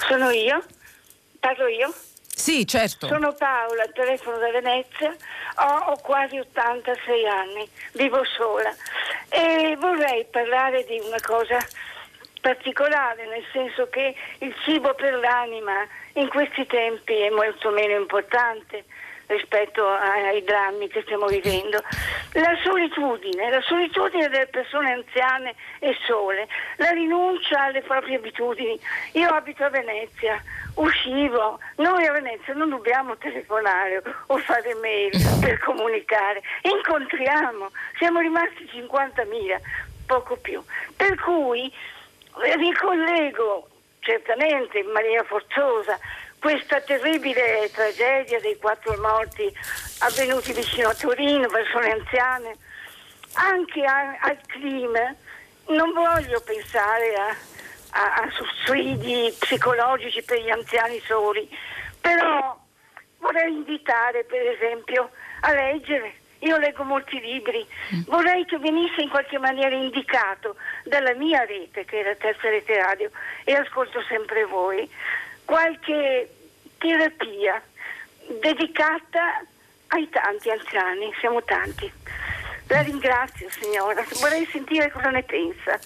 [0.08, 0.62] Sono io?
[1.40, 1.94] Parlo io?
[2.36, 3.06] Sì, certo.
[3.06, 5.14] Sono Paola, telefono da Venezia,
[5.56, 8.70] ho, ho, quasi 86 anni, vivo sola
[9.30, 11.56] e vorrei parlare di una cosa
[12.46, 18.84] particolare, nel senso che il cibo per l'anima in questi tempi è molto meno importante
[19.26, 21.82] rispetto ai drammi che stiamo vivendo.
[22.34, 28.78] La solitudine, la solitudine delle persone anziane e sole, la rinuncia alle proprie abitudini.
[29.14, 30.40] Io abito a Venezia,
[30.74, 38.70] uscivo, noi a Venezia non dobbiamo telefonare o fare mail per comunicare, incontriamo, siamo rimasti
[38.72, 39.58] 50.000,
[40.06, 40.62] poco più.
[40.94, 41.72] Per cui
[42.56, 43.68] ricollego
[44.00, 45.98] certamente in maniera forzosa
[46.38, 49.52] questa terribile tragedia dei quattro morti
[50.00, 52.56] avvenuti vicino a Torino, persone anziane,
[53.32, 55.14] anche a, al clima,
[55.68, 57.36] non voglio pensare a,
[57.90, 61.48] a, a sussidi psicologici per gli anziani soli,
[62.00, 62.56] però
[63.18, 65.10] vorrei invitare per esempio
[65.40, 66.14] a leggere.
[66.40, 68.00] Io leggo molti libri, mm.
[68.06, 72.76] vorrei che venisse in qualche maniera indicato dalla mia rete, che è la terza rete
[72.76, 73.10] radio,
[73.44, 74.88] e ascolto sempre voi,
[75.44, 76.30] qualche
[76.78, 77.62] terapia
[78.40, 79.44] dedicata
[79.88, 81.90] ai tanti anziani, siamo tanti.
[82.68, 85.78] La ringrazio signora, vorrei sentire cosa ne pensa.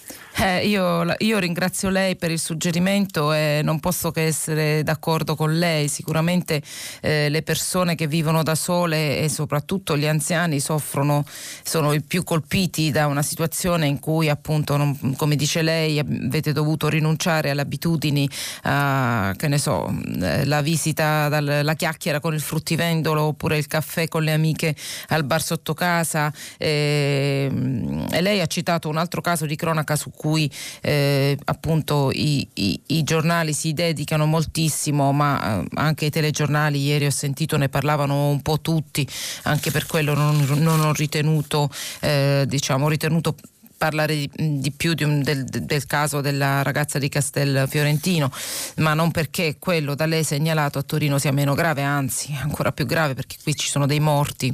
[0.43, 5.59] Eh, io, io, ringrazio lei per il suggerimento e non posso che essere d'accordo con
[5.59, 5.87] lei.
[5.87, 6.59] Sicuramente
[7.01, 11.23] eh, le persone che vivono da sole e soprattutto gli anziani soffrono,
[11.61, 16.51] sono i più colpiti da una situazione in cui appunto, non, come dice lei, avete
[16.51, 18.27] dovuto rinunciare alle abitudini,
[18.63, 19.87] a, che ne so,
[20.19, 24.75] eh, la visita, dal, la chiacchiera con il fruttivendolo oppure il caffè con le amiche
[25.09, 26.33] al bar sotto casa.
[26.71, 30.49] E, ehm, e lei ha citato un altro caso di cronaca su cui
[30.81, 37.05] eh, appunto i, i, i, giornali si dedicano moltissimo, ma eh, anche i telegiornali, ieri
[37.05, 39.07] ho sentito ne parlavano un po' tutti,
[39.43, 41.69] anche per quello non, non ho ritenuto,
[42.01, 43.35] eh, diciamo, ritenuto
[43.81, 44.29] parlare di,
[44.59, 48.31] di più di un, del, del, caso della ragazza di Castel Fiorentino,
[48.75, 52.85] ma non perché quello da lei segnalato a Torino sia meno grave, anzi ancora più
[52.85, 54.53] grave perché qui ci sono dei morti.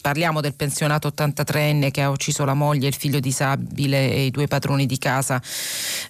[0.00, 4.46] Parliamo del pensionato 83enne che ha ucciso la moglie, il figlio disabile e i due
[4.46, 5.42] padroni di casa.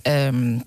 [0.03, 0.63] Ehm,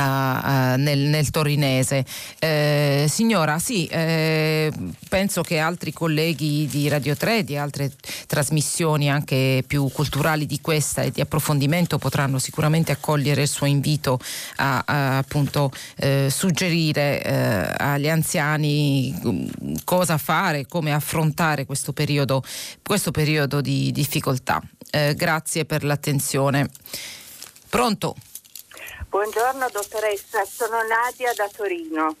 [0.00, 2.04] a, nel, nel, torinese.
[2.38, 4.72] Eh, signora, sì, eh,
[5.08, 7.92] penso che altri colleghi di Radio 3, di altre
[8.26, 14.18] trasmissioni anche più culturali di questa e di approfondimento potranno sicuramente accogliere il suo invito
[14.56, 22.42] a, a appunto eh, suggerire eh, agli anziani mm, cosa fare, come affrontare questo periodo,
[22.82, 24.62] questo periodo di difficoltà.
[24.90, 26.68] Eh, grazie per l'attenzione.
[27.68, 28.16] Pronto?
[29.08, 32.14] Buongiorno dottoressa, sono Nadia da Torino.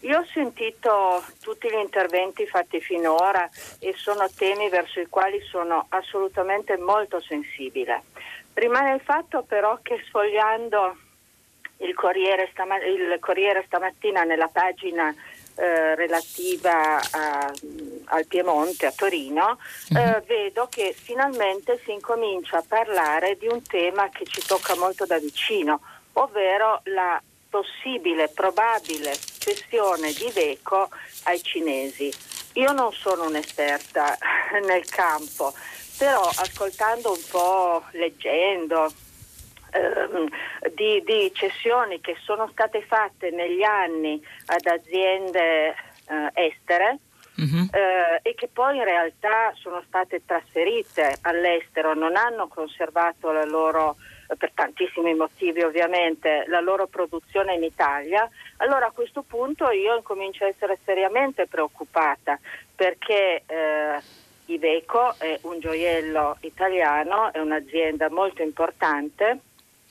[0.00, 5.86] Io ho sentito tutti gli interventi fatti finora e sono temi verso i quali sono
[5.88, 8.02] assolutamente molto sensibile.
[8.52, 10.96] Rimane il fatto però che sfogliando
[11.78, 15.14] il Corriere, stama- il Corriere stamattina nella pagina
[15.54, 17.50] eh, relativa a,
[18.04, 19.56] al Piemonte, a Torino,
[19.96, 20.24] eh, uh-huh.
[20.26, 25.18] vedo che finalmente si incomincia a parlare di un tema che ci tocca molto da
[25.18, 25.80] vicino
[26.14, 30.88] ovvero la possibile, probabile cessione di Veco
[31.24, 32.12] ai cinesi.
[32.54, 34.18] Io non sono un'esperta
[34.66, 35.52] nel campo,
[35.96, 38.92] però ascoltando un po', leggendo
[39.70, 40.28] ehm,
[40.74, 46.98] di, di, cessioni che sono state fatte negli anni ad aziende eh, estere,
[47.36, 47.68] Uh-huh.
[47.72, 53.96] Eh, e che poi in realtà sono state trasferite all'estero, non hanno conservato la loro
[54.38, 60.44] per tantissimi motivi ovviamente, la loro produzione in Italia, allora a questo punto io incomincio
[60.44, 62.38] a essere seriamente preoccupata
[62.74, 64.00] perché eh,
[64.46, 69.40] Iveco è un gioiello italiano, è un'azienda molto importante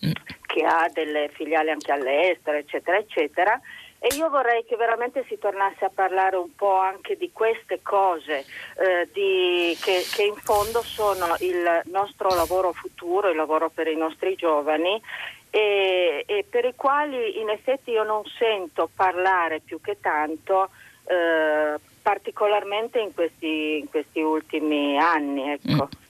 [0.05, 0.11] mm.
[0.45, 3.59] che ha delle filiali anche all'estero, eccetera, eccetera,
[4.05, 8.39] e io vorrei che veramente si tornasse a parlare un po' anche di queste cose
[8.75, 13.95] eh, di, che, che in fondo sono il nostro lavoro futuro, il lavoro per i
[13.95, 15.01] nostri giovani
[15.49, 20.69] e, e, per i quali in effetti io non sento parlare più che tanto
[21.05, 25.49] eh, particolarmente in questi, in questi, ultimi anni.
[25.49, 25.85] Ecco.
[25.85, 26.02] Mm.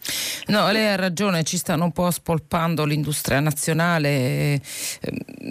[0.48, 4.10] No, lei ha ragione, ci stanno un po' spolpando l'industria nazionale.
[4.10, 4.62] Eh,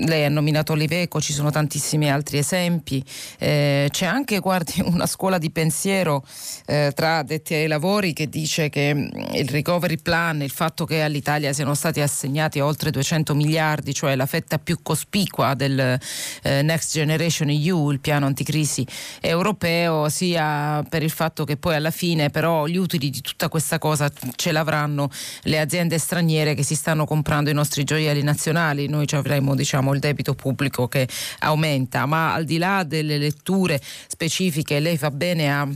[0.05, 3.03] lei ha nominato l'Iveco, ci sono tantissimi altri esempi.
[3.38, 6.22] Eh, c'è anche, guardi, una scuola di pensiero
[6.66, 11.01] eh, tra addetti ai lavori che dice che mm, il recovery plan, il fatto che
[11.01, 15.99] all'Italia siano stati assegnati oltre 200 miliardi, cioè la fetta più cospicua del
[16.43, 18.86] eh, Next Generation EU, il piano anticrisi
[19.22, 23.78] europeo, sia per il fatto che poi alla fine però gli utili di tutta questa
[23.78, 25.09] cosa ce l'avranno saranno
[25.43, 29.95] le aziende straniere che si stanno comprando i nostri gioielli nazionali, noi ci avremo diciamo,
[29.95, 31.09] il debito pubblico che
[31.41, 35.68] aumenta, ma al di là delle letture specifiche lei fa bene a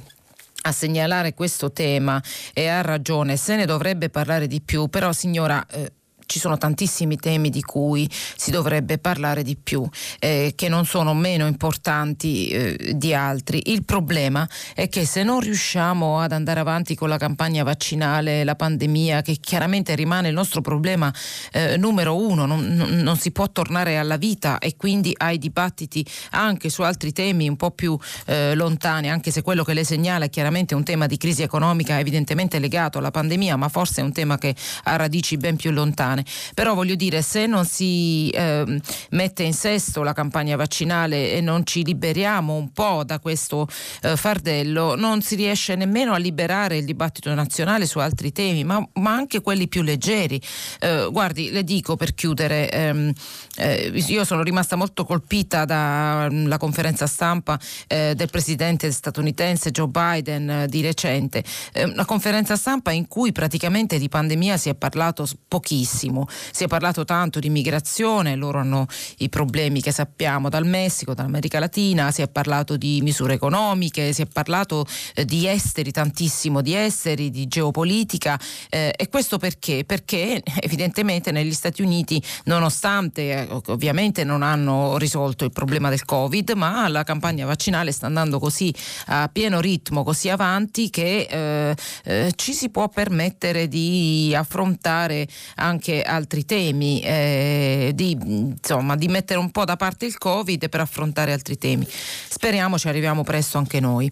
[0.62, 2.20] a segnalare questo tema
[2.52, 5.92] e ha ragione, se ne dovrebbe parlare di più, però signora eh,
[6.26, 11.14] ci sono tantissimi temi di cui si dovrebbe parlare di più, eh, che non sono
[11.14, 13.62] meno importanti eh, di altri.
[13.66, 18.56] Il problema è che se non riusciamo ad andare avanti con la campagna vaccinale, la
[18.56, 21.12] pandemia, che chiaramente rimane il nostro problema
[21.52, 26.68] eh, numero uno, non, non, si può tornare alla vita e quindi ai dibattiti anche
[26.68, 27.96] su altri temi un po' più
[28.26, 31.98] eh, lontani, anche se quello che lei segnala è chiaramente un tema di crisi economica
[31.98, 34.54] evidentemente legato alla pandemia, ma forse è un tema che
[34.84, 36.24] ha radici ben più lontane lontane.
[36.54, 41.66] Però voglio dire, se non si eh, mette in sesto la campagna vaccinale e non
[41.66, 43.68] ci liberiamo un po' da questo
[44.02, 48.86] eh, fardello, non si riesce nemmeno a liberare il dibattito nazionale su altri temi, ma,
[48.94, 50.40] ma anche quelli più leggeri.
[50.80, 53.12] Eh, guardi, le dico per chiudere, ehm,
[53.56, 59.88] eh, io sono rimasta molto colpita dalla mm, conferenza stampa eh, del presidente statunitense Joe
[59.88, 61.44] Biden eh, di recente,
[61.74, 66.26] una conferenza stampa in cui praticamente di pandemia si è parlato pochissimo benissimo.
[66.50, 68.86] Si è parlato tanto di migrazione, loro hanno
[69.18, 74.22] i problemi che sappiamo dal Messico, dall'America Latina, si è parlato di misure economiche, si
[74.22, 78.38] è parlato eh, di esteri, tantissimo di esteri, di geopolitica
[78.70, 79.84] eh, e questo perché?
[79.84, 86.50] Perché evidentemente negli Stati Uniti, nonostante eh, ovviamente non hanno risolto il problema del Covid,
[86.52, 88.72] ma la campagna vaccinale sta andando così
[89.06, 95.26] a pieno ritmo, così avanti che eh, eh ci si può permettere di affrontare
[95.56, 100.80] anche altri temi, eh, di, insomma, di mettere un po' da parte il Covid per
[100.80, 101.86] affrontare altri temi.
[101.86, 104.10] Speriamo ci arriviamo presto anche noi.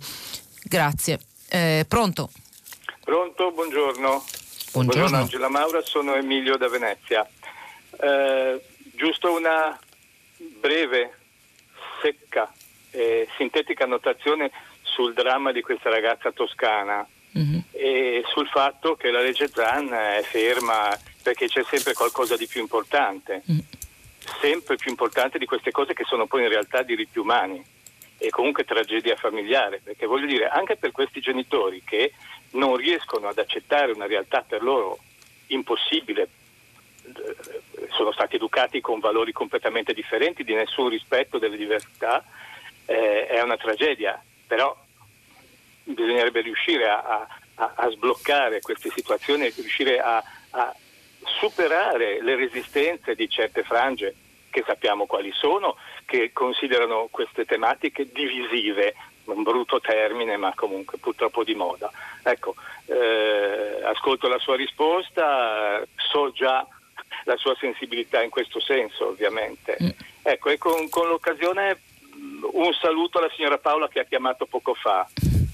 [0.63, 1.19] Grazie.
[1.49, 2.31] Eh, pronto?
[3.05, 4.25] Pronto, buongiorno.
[4.73, 5.01] Buongiorno.
[5.01, 5.17] buongiorno.
[5.17, 7.29] Angela Maura, sono Emilio da Venezia.
[8.01, 8.61] Eh,
[8.97, 9.79] giusto una
[10.61, 11.13] breve,
[12.03, 12.53] secca
[12.91, 14.51] e sintetica annotazione
[14.83, 17.07] sul dramma di questa ragazza toscana
[17.39, 17.59] mm-hmm.
[17.73, 22.61] e sul fatto che la legge Zan è ferma perché c'è sempre qualcosa di più
[22.61, 23.59] importante, mm.
[24.41, 27.63] sempre più importante di queste cose che sono poi in realtà diritti umani
[28.19, 32.13] e comunque tragedia familiare, perché voglio dire, anche per questi genitori che
[32.53, 34.99] non riescono ad accettare una realtà per loro
[35.49, 36.29] impossibile,
[37.03, 42.25] eh, sono stati educati con valori completamente differenti, di nessun rispetto delle diversità,
[42.87, 44.77] eh, è una tragedia, però
[45.85, 50.75] bisognerebbe riuscire a, a, a sbloccare queste situazioni riuscire a, a
[51.25, 54.15] superare le resistenze di certe frange
[54.51, 61.43] che sappiamo quali sono, che considerano queste tematiche divisive, un brutto termine ma comunque purtroppo
[61.43, 61.91] di moda.
[62.23, 62.55] Ecco,
[62.87, 66.65] eh, ascolto la sua risposta, so già
[67.25, 69.77] la sua sensibilità in questo senso ovviamente.
[69.83, 69.89] Mm.
[70.23, 71.81] Ecco, e con, con l'occasione
[72.53, 75.07] un saluto alla signora Paola che ha chiamato poco fa,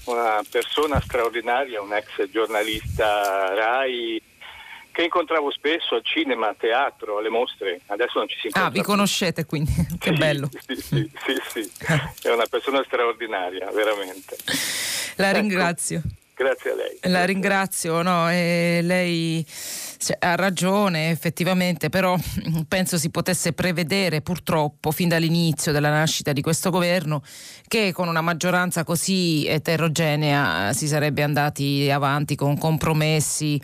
[0.05, 4.21] una persona straordinaria, un ex giornalista RAI
[4.91, 7.81] che incontravo spesso al cinema, a teatro, alle mostre.
[7.87, 8.69] Adesso non ci si incontra.
[8.69, 10.49] Ah, vi conoscete quindi, che sì, bello.
[10.67, 11.71] Sì, sì, sì, sì.
[12.27, 14.35] è una persona straordinaria, veramente.
[15.15, 15.37] La ecco.
[15.39, 16.01] ringrazio.
[16.41, 16.97] Grazie a lei.
[17.03, 19.45] La ringrazio, no, lei
[19.99, 22.17] cioè, ha ragione effettivamente, però
[22.67, 27.21] penso si potesse prevedere purtroppo fin dall'inizio della nascita di questo governo
[27.67, 33.61] che con una maggioranza così eterogenea si sarebbe andati avanti con compromessi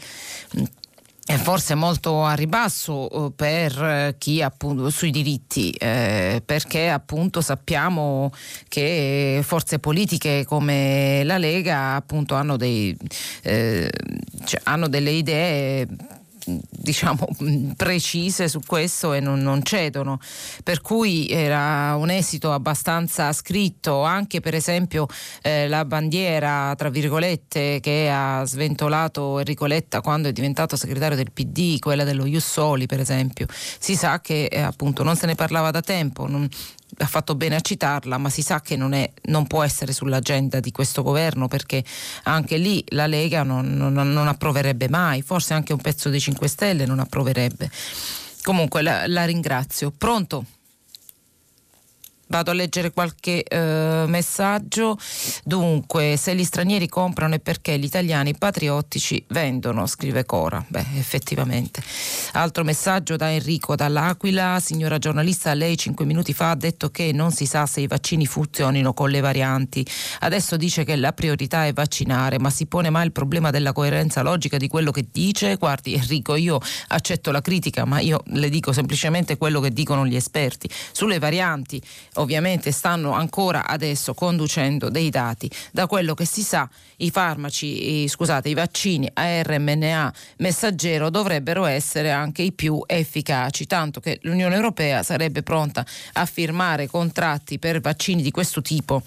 [1.36, 8.32] forse molto a ribasso eh, per chi appunto sui diritti eh, perché appunto sappiamo
[8.70, 12.98] che forze politiche come la Lega appunto hanno, dei,
[13.44, 13.92] eh,
[14.46, 15.88] cioè, hanno delle idee
[16.70, 17.28] diciamo
[17.76, 20.20] precise su questo e non, non, cedono.
[20.64, 25.08] Per cui era un esito abbastanza scritto, anche per esempio
[25.42, 31.32] eh, la bandiera, tra virgolette, che ha sventolato Enrico Letta quando è diventato segretario del
[31.32, 33.48] PD, quella dello Jussoli per esempio.
[33.50, 36.48] Si sa che eh, appunto non se ne parlava da tempo, non,
[37.00, 40.60] ha fatto bene a citarla, ma si sa che non, è, non, può essere sull'agenda
[40.60, 41.84] di questo governo perché
[42.24, 46.48] anche lì la Lega non, non, non approverebbe mai, forse anche un pezzo dei 5
[46.48, 47.70] Stelle non approverebbe.
[48.42, 49.92] Comunque la, la ringrazio.
[49.96, 50.46] Pronto?
[52.28, 54.98] Vado a leggere qualche eh, messaggio.
[55.44, 60.64] Dunque, se gli stranieri comprano è perché gli italiani patriottici vendono, scrive Cora.
[60.68, 61.82] Beh, effettivamente.
[62.34, 64.60] Altro messaggio da Enrico dall'Aquila.
[64.60, 68.26] Signora giornalista, lei cinque minuti fa ha detto che non si sa se i vaccini
[68.26, 69.86] funzionino con le varianti.
[70.20, 74.22] Adesso dice che la priorità è vaccinare, ma si pone mai il problema della coerenza
[74.22, 75.56] logica di quello che dice?
[75.56, 76.60] Guardi Enrico, io
[76.90, 80.70] accetto la critica, ma io le dico semplicemente quello che dicono gli esperti.
[80.92, 81.82] Sulle varianti
[82.18, 85.50] ovviamente stanno ancora adesso conducendo dei dati.
[85.72, 92.12] Da quello che si sa, i farmaci, i, scusate, i vaccini ARMNA messaggero dovrebbero essere
[92.12, 98.22] anche i più efficaci, tanto che l'Unione Europea sarebbe pronta a firmare contratti per vaccini
[98.22, 99.02] di questo tipo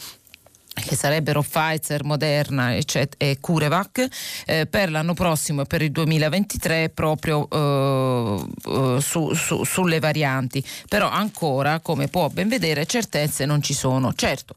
[0.72, 4.06] che sarebbero Pfizer, Moderna eccet- e CureVac
[4.46, 10.64] eh, per l'anno prossimo e per il 2023 proprio eh, eh, su, su, sulle varianti.
[10.88, 14.12] Però ancora come può ben vedere certezze non ci sono.
[14.14, 14.54] Certo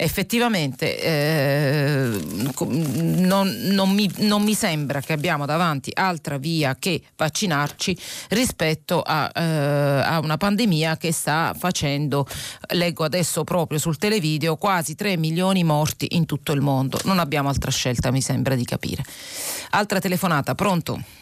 [0.00, 2.18] effettivamente eh,
[2.58, 7.96] non, non, mi, non, mi, sembra che abbiamo davanti altra via che vaccinarci
[8.30, 12.26] rispetto a, eh, a, una pandemia che sta facendo,
[12.72, 16.98] leggo adesso proprio sul televideo, quasi 3 milioni morti in tutto il mondo.
[17.04, 19.04] Non abbiamo altra scelta, mi sembra di capire.
[19.70, 21.19] Altra telefonata, pronto?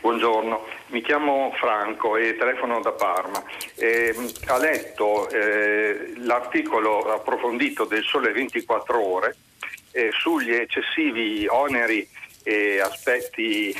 [0.00, 3.42] Buongiorno, mi chiamo Franco e telefono da Parma.
[3.74, 4.14] Eh,
[4.46, 9.36] ha letto eh, l'articolo approfondito del Sole 24 Ore
[9.90, 12.08] eh, sugli eccessivi oneri
[12.44, 13.74] e aspetti,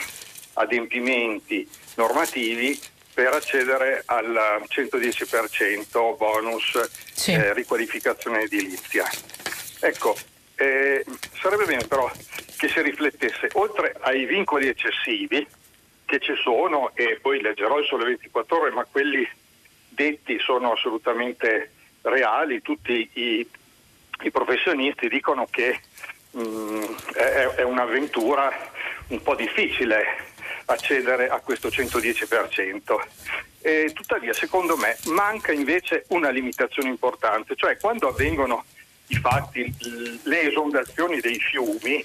[0.55, 2.79] adempimenti normativi
[3.15, 7.33] per accedere al 110% bonus sì.
[7.33, 9.09] Eh, riqualificazione edilizia.
[9.81, 10.17] Ecco,
[10.57, 11.05] eh,
[11.41, 12.11] sarebbe bene però
[12.57, 15.47] che si riflettesse, oltre ai vincoli eccessivi,
[16.09, 19.29] che ci sono e poi leggerò il sole 24 ore, ma quelli
[19.89, 23.47] detti sono assolutamente reali, tutti i,
[24.23, 25.79] i professionisti dicono che
[26.31, 26.83] mh, mm,
[27.13, 28.51] è, è, un'avventura
[29.09, 30.33] un po' difficile
[30.65, 32.97] accedere a questo 110%.
[33.61, 38.65] E, tuttavia, secondo me, manca invece una limitazione importante, cioè quando avvengono
[39.09, 39.75] i fatti,
[40.23, 42.03] le esondazioni dei fiumi,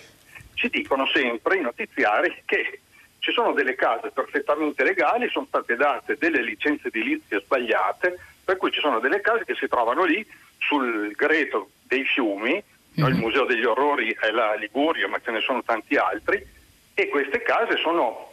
[0.56, 2.80] ci dicono sempre i notiziari che
[3.24, 8.70] ci sono delle case perfettamente legali, sono state date delle licenze edilizie sbagliate, per cui
[8.70, 13.10] ci sono delle case che si trovano lì sul greto dei fiumi, mm-hmm.
[13.10, 16.46] il Museo degli Orrori è la Liguria, ma ce ne sono tanti altri,
[16.94, 18.30] e queste case sono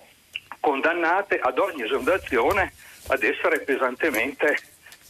[0.59, 2.73] condannate ad ogni esondazione
[3.07, 4.59] ad essere pesantemente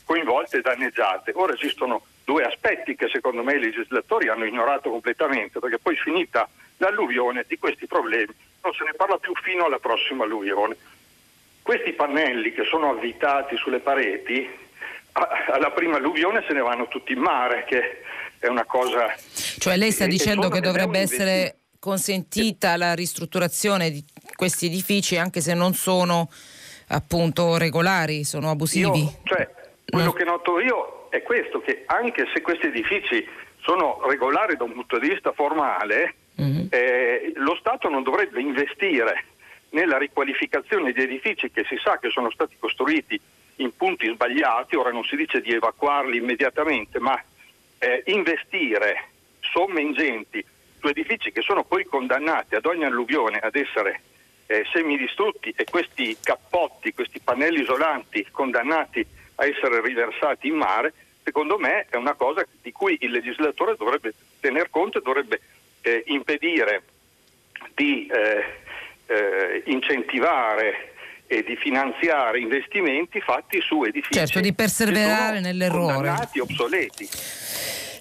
[0.04, 1.32] coinvolte e danneggiate.
[1.34, 6.46] Ora esistono due aspetti che secondo me i legislatori hanno ignorato completamente, perché poi finita
[6.76, 10.76] l'alluvione di questi problemi non se ne parla più fino alla prossima alluvione.
[11.62, 14.48] Questi pannelli che sono avvitati sulle pareti,
[15.12, 18.02] alla prima alluvione se ne vanno tutti in mare, che
[18.38, 19.14] è una cosa...
[19.58, 24.04] Cioè lei sta dicendo che dovrebbe essere consentita la ristrutturazione di
[24.36, 26.28] questi edifici anche se non sono
[26.88, 29.02] appunto regolari, sono abusivi?
[29.02, 29.48] Io, cioè,
[29.86, 30.12] quello no.
[30.12, 33.26] che noto io è questo, che anche se questi edifici
[33.62, 36.66] sono regolari da un punto di vista formale, mm-hmm.
[36.70, 39.24] eh, lo Stato non dovrebbe investire
[39.70, 43.20] nella riqualificazione di edifici che si sa che sono stati costruiti
[43.56, 47.20] in punti sbagliati, ora non si dice di evacuarli immediatamente, ma
[47.78, 49.08] eh, investire
[49.40, 50.44] somme ingenti
[50.78, 54.00] su edifici che sono poi condannati ad ogni alluvione ad essere
[54.46, 61.58] eh, semidistrutti e questi cappotti, questi pannelli isolanti condannati a essere riversati in mare, secondo
[61.58, 65.40] me è una cosa di cui il legislatore dovrebbe tener conto e dovrebbe
[65.82, 66.82] eh, impedire
[67.74, 68.44] di eh,
[69.06, 70.92] eh, incentivare
[71.26, 76.12] e di finanziare investimenti fatti su edifici certo, di perseverare nell'errore.
[76.40, 77.08] obsoleti.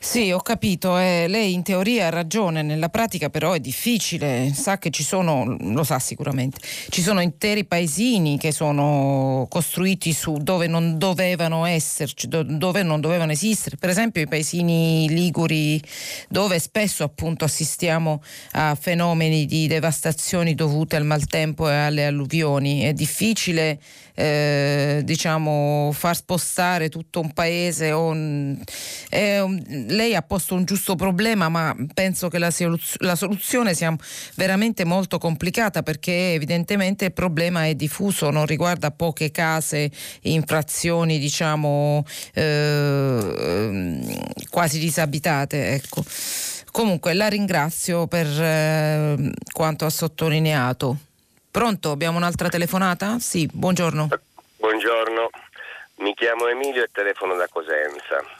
[0.02, 0.97] Sì, ho capito.
[0.97, 4.52] Eh, lei in teoria ha ragione, nella pratica però è difficile.
[4.54, 10.38] Sa che ci sono, lo sa sicuramente, ci sono interi paesini che sono costruiti su
[10.38, 13.76] dove non dovevano esserci, dove non dovevano esistere.
[13.76, 15.82] Per esempio i paesini liguri
[16.30, 18.24] dove spesso appunto assistiamo
[18.54, 22.82] a fenomeni di devastazioni dovute al maltempo e alle alluvioni.
[22.84, 23.80] È difficile
[24.20, 27.91] eh, diciamo, far spostare tutto un paese.
[27.91, 28.62] Un,
[29.12, 32.52] un, lei ha posto un giusto problema, ma penso che la,
[33.00, 33.94] la, soluzione sia
[34.36, 39.92] veramente molto complicata perché evidentemente il problema è diffuso, non riguarda poche case
[40.24, 44.16] in frazioni diciamo, eh,
[44.50, 45.74] quasi disabitate.
[45.74, 46.04] Ecco.
[46.72, 50.98] Comunque la ringrazio per eh, quanto ha sottolineato.
[51.52, 53.18] Pronto, abbiamo un'altra telefonata?
[53.20, 54.08] Sì, buongiorno.
[54.58, 55.30] Buongiorno,
[55.98, 58.38] mi chiamo Emilio e telefono da Cosenza.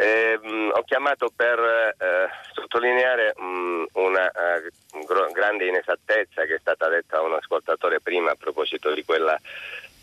[0.00, 0.38] Eh,
[0.72, 4.70] ho chiamato per eh, sottolineare mh, mm, una eh,
[5.04, 9.36] gr- grande inesattezza che è stata detta a un ascoltatore prima a proposito di quella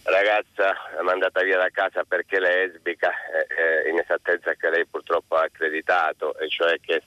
[0.03, 3.09] ragazza mandata via da casa perché lesbica,
[3.47, 7.01] eh, inesattezza che lei purtroppo ha accreditato, e cioè che,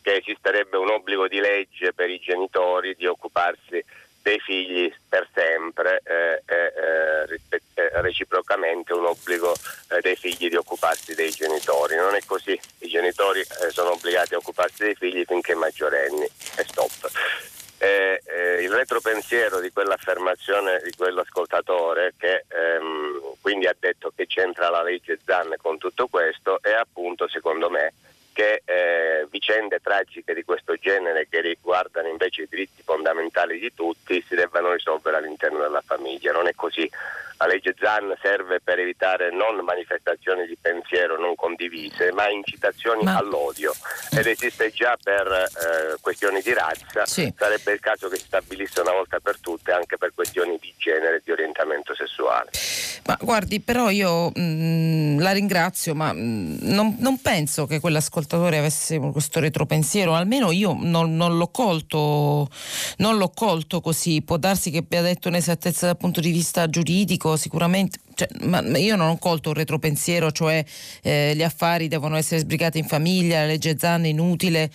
[0.00, 3.84] che esisterebbe un obbligo di legge per i genitori di occuparsi
[4.26, 6.72] dei figli per sempre e eh,
[7.28, 9.54] eh, eh, reciprocamente un obbligo
[9.90, 11.94] eh, dei figli di occuparsi dei genitori.
[11.94, 16.64] Non è così, i genitori eh, sono obbligati a occuparsi dei figli finché maggiorenni e
[16.66, 17.08] stop.
[17.78, 18.20] Eh,
[18.62, 25.18] il retropensiero di quell'affermazione di quell'ascoltatore che ehm, quindi ha detto che c'entra la legge
[25.24, 27.92] Zan con tutto questo è appunto secondo me
[28.36, 34.22] che eh, vicende tragiche di questo genere che riguardano invece i diritti fondamentali di tutti
[34.28, 36.32] si debbano risolvere all'interno della famiglia.
[36.32, 36.86] Non è così.
[37.38, 43.16] La legge ZAN serve per evitare non manifestazioni di pensiero non condivise, ma incitazioni ma...
[43.16, 43.72] all'odio.
[44.10, 47.06] Ed esiste già per eh, questioni di razza.
[47.06, 47.32] Sì.
[47.34, 51.16] Sarebbe il caso che si stabilisse una volta per tutte anche per questioni di genere
[51.16, 52.50] e di orientamento sessuale.
[53.06, 57.78] Ma guardi, però io mh, mm, la ringrazio, ma mh, mm, non, non, penso che
[57.78, 62.48] quell'ascoltatore avesse questo retropensiero, almeno io non, non, l'ho colto,
[62.98, 64.22] non l'ho colto così.
[64.22, 68.28] Può darsi che abbia detto un'esattezza dal punto di vista giuridico sicuramente cioè,
[68.78, 70.64] io non ho colto un retropensiero, cioè
[71.02, 74.70] eh, gli affari devono essere sbrigati in famiglia, la legge Zanne inutile,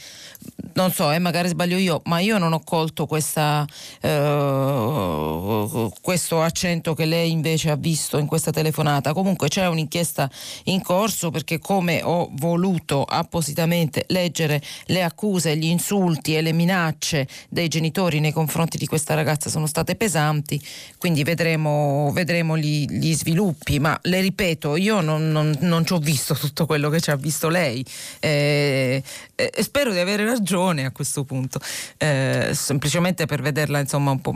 [0.76, 3.66] non so, eh, magari sbaglio io, ma io non ho colto questa,
[4.00, 9.12] eh, questo accento che lei invece ha visto in questa telefonata.
[9.12, 10.30] Comunque c'è un'inchiesta
[10.66, 17.28] in corso perché come ho voluto appositamente leggere le accuse, gli insulti e le minacce
[17.50, 20.64] dei genitori nei confronti di questa ragazza sono state pesanti,
[21.00, 25.94] quindi vedremo, vedremo gli, gli sviluppi sviluppi, ma le ripeto, io non, non, non ci
[25.94, 27.84] ho visto tutto quello che ci ha visto lei
[28.20, 29.02] eh,
[29.36, 31.60] eh, e spero di avere ragione a questo punto,
[31.98, 34.34] eh, semplicemente per vederla insomma un po'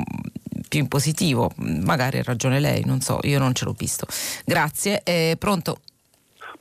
[0.67, 4.05] più in positivo, magari ha ragione lei, non so, io non ce l'ho visto.
[4.45, 5.03] Grazie,
[5.37, 5.79] pronto?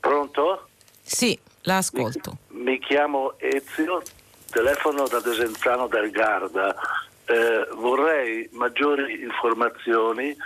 [0.00, 0.68] Pronto?
[1.00, 2.38] Sì, la ascolto.
[2.48, 4.02] Mi, mi chiamo Ezio,
[4.50, 6.74] telefono da Desenzano del Garda.
[7.26, 10.36] Eh, vorrei maggiori informazioni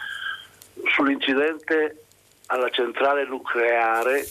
[0.94, 2.04] sull'incidente
[2.46, 4.26] alla centrale nucleare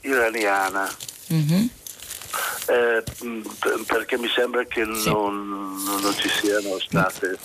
[0.00, 0.88] iraniana.
[1.32, 1.66] Mm-hmm.
[2.66, 3.02] Eh,
[3.86, 5.08] perché mi sembra che sì.
[5.08, 7.38] non, non, ci siano state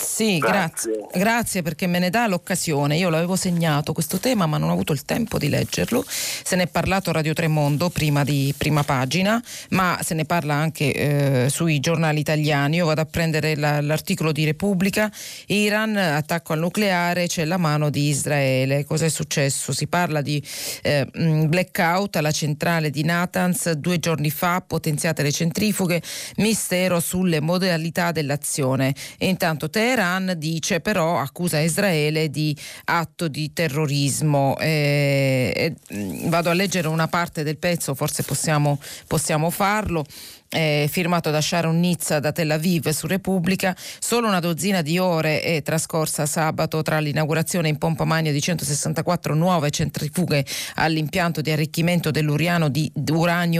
[0.00, 0.92] sì, grazie.
[0.92, 1.18] grazie.
[1.18, 1.62] grazie.
[1.62, 2.96] perché me ne dà l'occasione.
[2.96, 6.04] Io l'avevo segnato questo tema, ma non ho avuto il tempo di leggerlo.
[6.06, 10.92] Se ne è parlato Radio Tremondo prima di prima pagina, ma se ne parla anche
[10.92, 12.76] eh, sui giornali italiani.
[12.76, 15.10] Io vado a prendere la, l'articolo di Repubblica.
[15.46, 18.84] Iran, attacco al nucleare, c'è la mano di Israele.
[18.84, 19.72] Cos'è successo?
[19.72, 20.42] Si parla di
[20.82, 26.02] eh, blackout alla centrale di Natanz due giorni fa, potenziate le centrifughe,
[26.36, 28.94] mistero sulle modalità dell'azione.
[29.18, 34.56] E intanto Teheran dice però, accusa Israele di atto di terrorismo.
[34.60, 40.04] Eh, eh, vado a leggere una parte del pezzo, forse possiamo, possiamo farlo
[40.50, 45.40] eh, firmato da Sharon Nizza da Tel Aviv su Repubblica, solo una dozzina di ore
[45.40, 50.44] è trascorsa sabato tra l'inaugurazione in pompa magna di 164 nuove centrifughe
[50.76, 52.90] all'impianto di arricchimento dell'uranio di,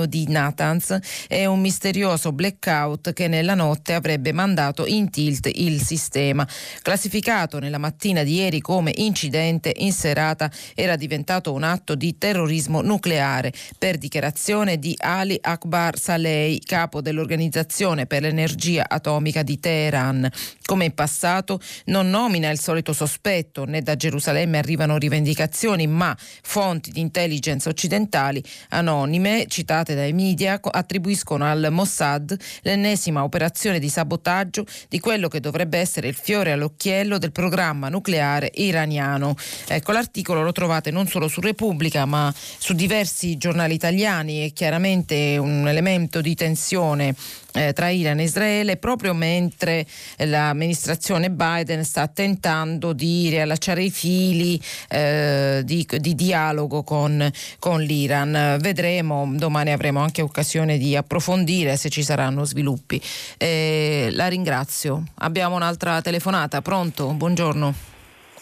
[0.08, 0.98] di Natanz.
[1.28, 6.46] E un misterioso blackout che nella notte avrebbe mandato in tilt il sistema.
[6.82, 12.80] Classificato nella mattina di ieri come incidente, in serata era diventato un atto di terrorismo
[12.80, 13.52] nucleare.
[13.78, 20.27] Per dichiarazione di Ali Akbar Saleh, capo dell'Organizzazione per l'Energia Atomica di Teheran.
[20.65, 26.90] Come in passato non nomina il solito sospetto, né da Gerusalemme arrivano rivendicazioni, ma fonti
[26.90, 35.01] di intelligence occidentali anonime citate dai media attribuiscono al Mossad l'ennesima operazione di sabotaggio di
[35.01, 39.35] quello che dovrebbe essere il fiore all'occhiello del programma nucleare iraniano.
[39.69, 45.36] Ecco, l'articolo lo trovate non solo su Repubblica ma su diversi giornali italiani e chiaramente
[45.36, 49.86] un elemento di tensione eh, tra Iran e Israele proprio mentre
[50.18, 58.59] l'amministrazione Biden sta tentando di riallacciare i fili eh, di, di, dialogo con, con, l'Iran.
[58.60, 63.01] Vedremo, domani avremo anche occasione di approfondire se ci saranno sviluppi.
[63.36, 65.05] Eh, la ringrazio.
[65.18, 67.09] Abbiamo un'altra telefonata, pronto?
[67.09, 67.74] Buongiorno.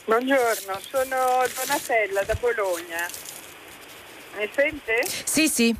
[0.04, 3.06] Buongiorno, sono Donatella da Bologna.
[4.38, 5.06] Mi sente?
[5.24, 5.74] Sì, sì.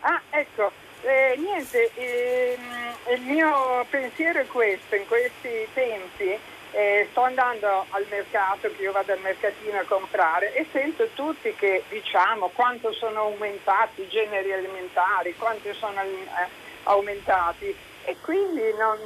[0.00, 0.70] Ah, ecco,
[1.04, 6.38] eh, niente, ehm, il mio pensiero è questo, in questi tempi
[6.72, 11.54] eh, sto andando al mercato, che io vado al mercatino a comprare e sento tutti
[11.54, 16.48] che diciamo quanto sono aumentati i generi alimentari, quanto sono eh,
[16.84, 17.76] aumentati.
[18.06, 18.98] E quindi non,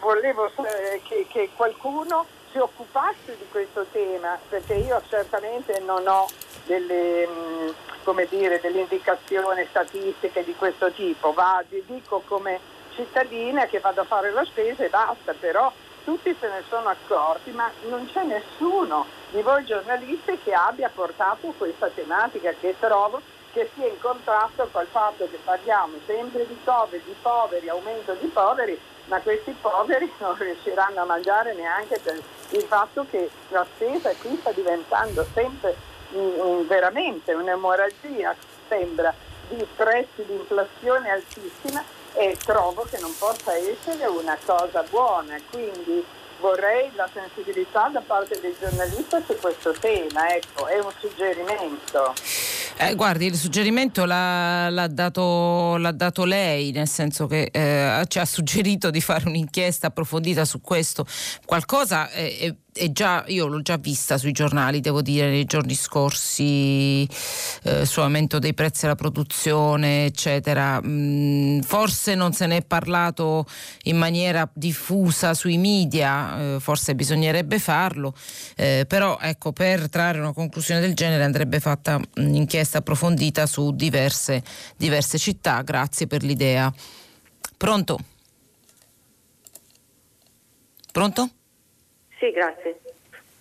[0.00, 0.50] volevo
[1.04, 6.26] che, che qualcuno si occupasse di questo tema perché io certamente non ho
[6.64, 7.28] delle,
[8.02, 12.60] come dire, delle indicazioni statistiche di questo tipo, Va, dico come
[12.94, 15.72] cittadina che vado a fare la spesa e basta, però
[16.04, 21.54] tutti se ne sono accorti, ma non c'è nessuno di voi giornalisti che abbia portato
[21.56, 23.20] questa tematica che trovo
[23.52, 28.26] che sia in contrasto col fatto che parliamo sempre di Covid, di poveri, aumento di
[28.28, 32.20] poveri, ma questi poveri non riusciranno a mangiare neanche per
[32.50, 35.76] il fatto che la spesa qui sta diventando sempre
[36.12, 38.34] um, veramente un'emorragia,
[38.68, 39.14] sembra,
[39.48, 41.82] di prezzi di inflazione altissima
[42.14, 45.36] e trovo che non possa essere una cosa buona.
[45.50, 46.04] Quindi
[46.40, 52.14] vorrei la sensibilità da parte dei giornalisti su questo tema, ecco, è un suggerimento.
[52.78, 58.18] Eh, guardi, il suggerimento l'ha, l'ha, dato, l'ha, dato, lei, nel senso che eh, ci
[58.18, 61.06] ha suggerito di fare un'inchiesta approfondita su questo.
[61.44, 62.54] Qualcosa è, è
[62.90, 67.06] già, io l'ho già vista sui giornali, devo dire, nei giorni scorsi,
[67.64, 68.00] eh, su
[68.38, 70.80] dei prezzi alla produzione, eccetera.
[70.82, 73.46] Mm, forse non se ne è parlato
[73.84, 78.14] in maniera diffusa sui media, eh, forse bisognerebbe farlo,
[78.56, 84.42] eh, però ecco, per trarre una conclusione del genere andrebbe fatta un'inchiesta approfondita su diverse,
[84.76, 85.60] diverse città.
[85.62, 86.72] Grazie per l'idea.
[87.56, 87.98] Pronto?
[90.90, 91.30] Pronto?
[92.22, 92.78] Sì, grazie.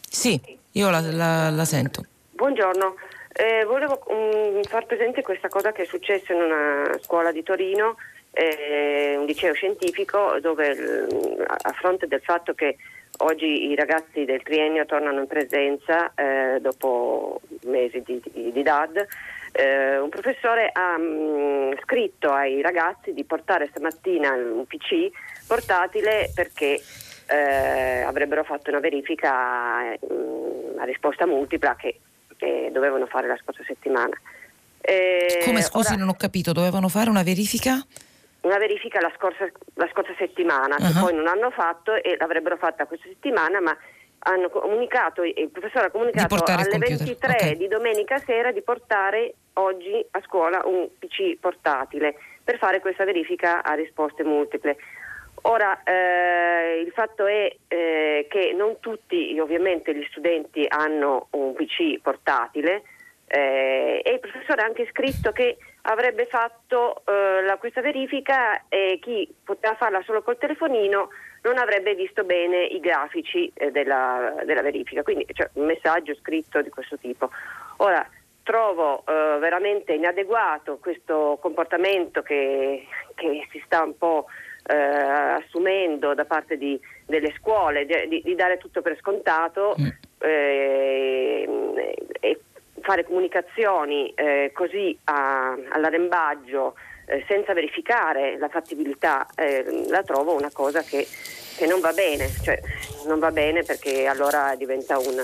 [0.10, 0.42] Sì,
[0.72, 2.04] io la, la, la sento.
[2.32, 2.96] Buongiorno.
[3.32, 7.98] Eh, volevo um, far presente questa cosa che è successa in una scuola di Torino,
[8.32, 12.78] eh, un liceo scientifico, dove mm, a fronte del fatto che
[13.18, 19.06] oggi i ragazzi del triennio tornano in presenza eh, dopo mesi di, di, di DAD,
[19.52, 25.12] eh, un professore ha mh, mm, scritto ai ragazzi di portare stamattina un PC
[25.46, 26.82] portatile perché
[27.28, 32.00] eh, avrebbero fatto una verifica mh, mm, a risposta multipla che,
[32.38, 34.20] che, dovevano fare la scorsa settimana.
[34.82, 37.86] Eh, Come scusi, ora, non ho capito, dovevano fare una verifica?
[38.42, 40.88] Una verifica la scorsa, la scorsa settimana, uh-huh.
[40.88, 43.78] che poi non hanno fatto e l'avrebbero fatta questa settimana, ma
[44.24, 47.58] hanno comunicato, il professore ha comunicato alle 23 okay.
[47.58, 53.64] di domenica sera di portare oggi a scuola un PC portatile per fare questa verifica
[53.64, 54.76] a risposte multiple.
[55.44, 62.00] Ora, eh, il fatto è eh, che non tutti ovviamente gli studenti hanno un PC
[62.02, 62.84] portatile
[63.26, 69.00] eh, e il professore ha anche scritto che avrebbe fatto eh, la, questa verifica e
[69.02, 71.10] chi poteva farla solo col telefonino
[71.44, 76.62] non avrebbe visto bene i grafici eh, della, della, verifica, quindi cioè, un messaggio scritto
[76.62, 77.32] di questo tipo.
[77.78, 78.08] Ora,
[78.44, 82.86] trovo eh, veramente inadeguato questo comportamento che,
[83.16, 84.28] che si sta un po'
[84.64, 89.88] eh, assumendo da parte di, delle scuole di, di, dare tutto per scontato mm.
[90.20, 92.40] eh, e
[92.82, 96.76] fare comunicazioni eh, così a, all'arrembaggio
[97.06, 101.08] eh, senza verificare la fattibilità eh, la trovo una cosa che,
[101.58, 102.60] che, non va bene, cioè
[103.06, 105.24] non va bene perché allora diventa una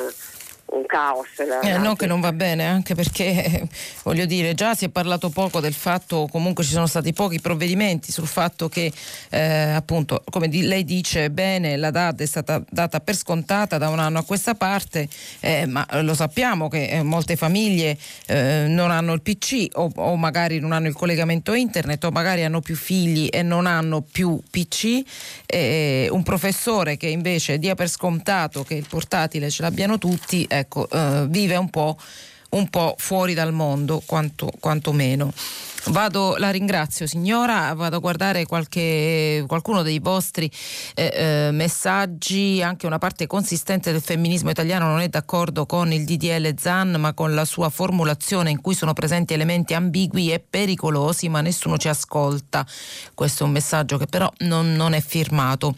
[0.70, 1.28] un caos.
[1.64, 3.68] Eh, no, che non va bene, anche perché
[4.04, 8.12] voglio dire, già si è parlato poco del fatto, comunque ci sono stati pochi provvedimenti
[8.12, 8.92] sul fatto che
[9.30, 13.90] eh, appunto, come di, lei dice bene, la data è stata data per scontata da
[13.90, 15.08] un anno a questa parte,
[15.40, 20.16] eh, ma lo sappiamo che eh, molte famiglie eh, non hanno il PC o, o,
[20.16, 24.40] magari non hanno il collegamento internet o magari hanno più figli e non hanno più
[24.50, 25.02] PC.
[26.10, 31.26] un professore che invece dia per scontato che il portatile ce l'abbiano tutti, ecco, eh,
[31.30, 31.98] vive un po',
[32.50, 35.32] un po', fuori dal mondo, quanto, meno.
[35.90, 40.52] Vado, la ringrazio signora, vado a guardare qualche, qualcuno dei vostri
[40.96, 46.04] eh, eh, messaggi, anche una parte consistente del femminismo italiano non è d'accordo con il
[46.04, 51.30] DDL ZAN ma con la sua formulazione in cui sono presenti elementi ambigui e pericolosi
[51.30, 52.66] ma nessuno ci ascolta.
[53.14, 55.74] Questo è un messaggio che però non, non è firmato.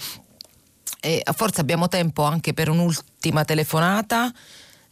[1.02, 4.34] E forse abbiamo tempo anche per un'ultima telefonata.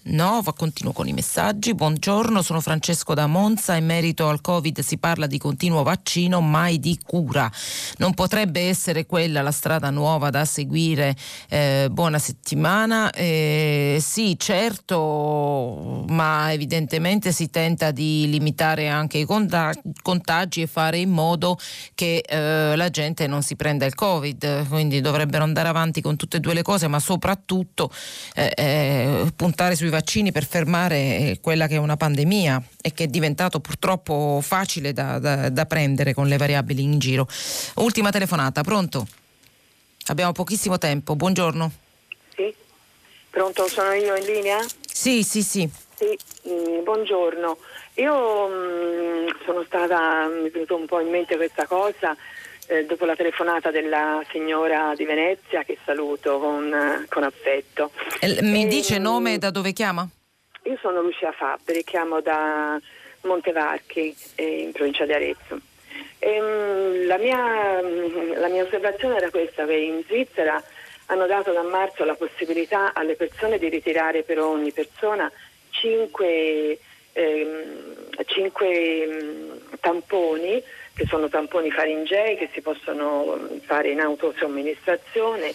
[0.09, 1.73] No, va, continuo con i messaggi.
[1.73, 3.75] Buongiorno, sono Francesco da Monza.
[3.75, 7.51] In merito al Covid si parla di continuo vaccino, mai di cura.
[7.97, 11.13] Non potrebbe essere quella la strada nuova da seguire?
[11.49, 13.11] Eh, buona settimana.
[13.11, 21.09] Eh, sì, certo, ma evidentemente si tenta di limitare anche i contagi e fare in
[21.09, 21.57] modo
[21.95, 24.69] che eh, la gente non si prenda il Covid.
[24.69, 27.91] Quindi dovrebbero andare avanti con tutte e due le cose, ma soprattutto
[28.35, 33.05] eh, eh, puntare sui vaccini vaccini per fermare quella che è una pandemia e che
[33.05, 37.27] è diventato purtroppo facile da, da, da prendere con le variabili in giro.
[37.75, 39.07] Ultima telefonata, pronto?
[40.07, 41.71] Abbiamo pochissimo tempo, buongiorno.
[42.35, 42.53] Sì,
[43.31, 44.59] pronto, sono io in linea?
[44.85, 45.67] Sì, sì, sì.
[45.95, 46.15] Sì,
[46.47, 47.57] mm, buongiorno.
[47.95, 52.15] Io mm, sono stata, mi è venuto un po' in mente questa cosa
[52.67, 57.91] eh, dopo la telefonata della signora di Venezia che saluto con, con affetto.
[58.19, 60.07] Eh, mi e, dice nome da dove chiama?
[60.63, 62.79] Io sono Lucia Fabbri, chiamo da
[63.21, 65.59] Montevarchi eh, in provincia di Arezzo.
[66.19, 70.61] E, mm, la, mia, mm, la mia osservazione era questa, che in Svizzera
[71.07, 75.31] hanno dato da marzo la possibilità alle persone di ritirare per ogni persona
[75.69, 76.79] 5,
[77.13, 77.95] ehm,
[78.25, 80.61] 5 tamponi
[80.97, 85.53] che sono tamponi faringei che si possono fare in autosomministrazione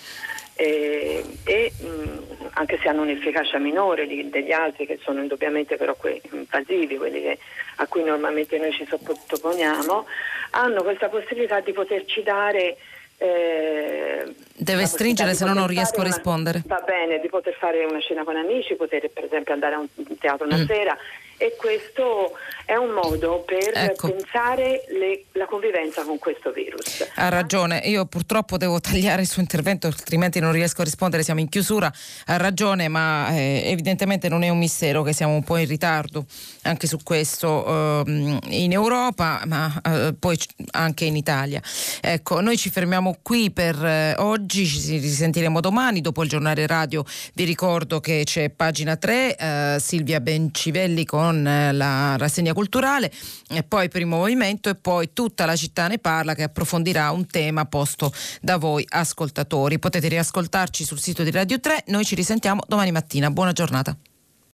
[0.54, 5.96] eh, e mh, anche se hanno un'efficacia minore di, degli altri che sono indubbiamente però
[5.96, 7.38] que- invasivi, quelli che,
[7.76, 10.06] a cui normalmente noi ci sottoponiamo,
[10.50, 12.76] hanno questa possibilità di poterci dare
[13.16, 16.62] eh, Deve stringere se no non riesco a rispondere.
[16.66, 19.88] va bene, di poter fare una cena con amici, poter per esempio andare a un
[20.18, 20.66] teatro una mm.
[20.66, 20.96] sera
[21.36, 22.32] e questo
[22.64, 24.08] è un modo per ecco.
[24.08, 27.06] pensare le, la convivenza con questo virus.
[27.16, 31.40] Ha ragione, io purtroppo devo tagliare il suo intervento altrimenti non riesco a rispondere, siamo
[31.40, 31.92] in chiusura.
[32.26, 36.24] Ha ragione, ma eh, evidentemente non è un mistero che siamo un po' in ritardo
[36.62, 40.38] anche su questo eh, in Europa, ma eh, poi
[40.72, 41.60] anche in Italia.
[42.00, 47.04] Ecco, noi ci fermiamo qui per eh, oggi, ci risentiremo domani dopo il giornale radio.
[47.34, 53.12] Vi ricordo che c'è pagina 3, eh, Silvia Bencivelli con eh, la rassegna culturale,
[53.48, 57.64] e poi primo movimento e poi tutta la città ne parla che approfondirà un tema
[57.64, 59.78] posto da voi ascoltatori.
[59.78, 63.30] Potete riascoltarci sul sito di Radio 3, noi ci risentiamo domani mattina.
[63.30, 63.96] Buona giornata.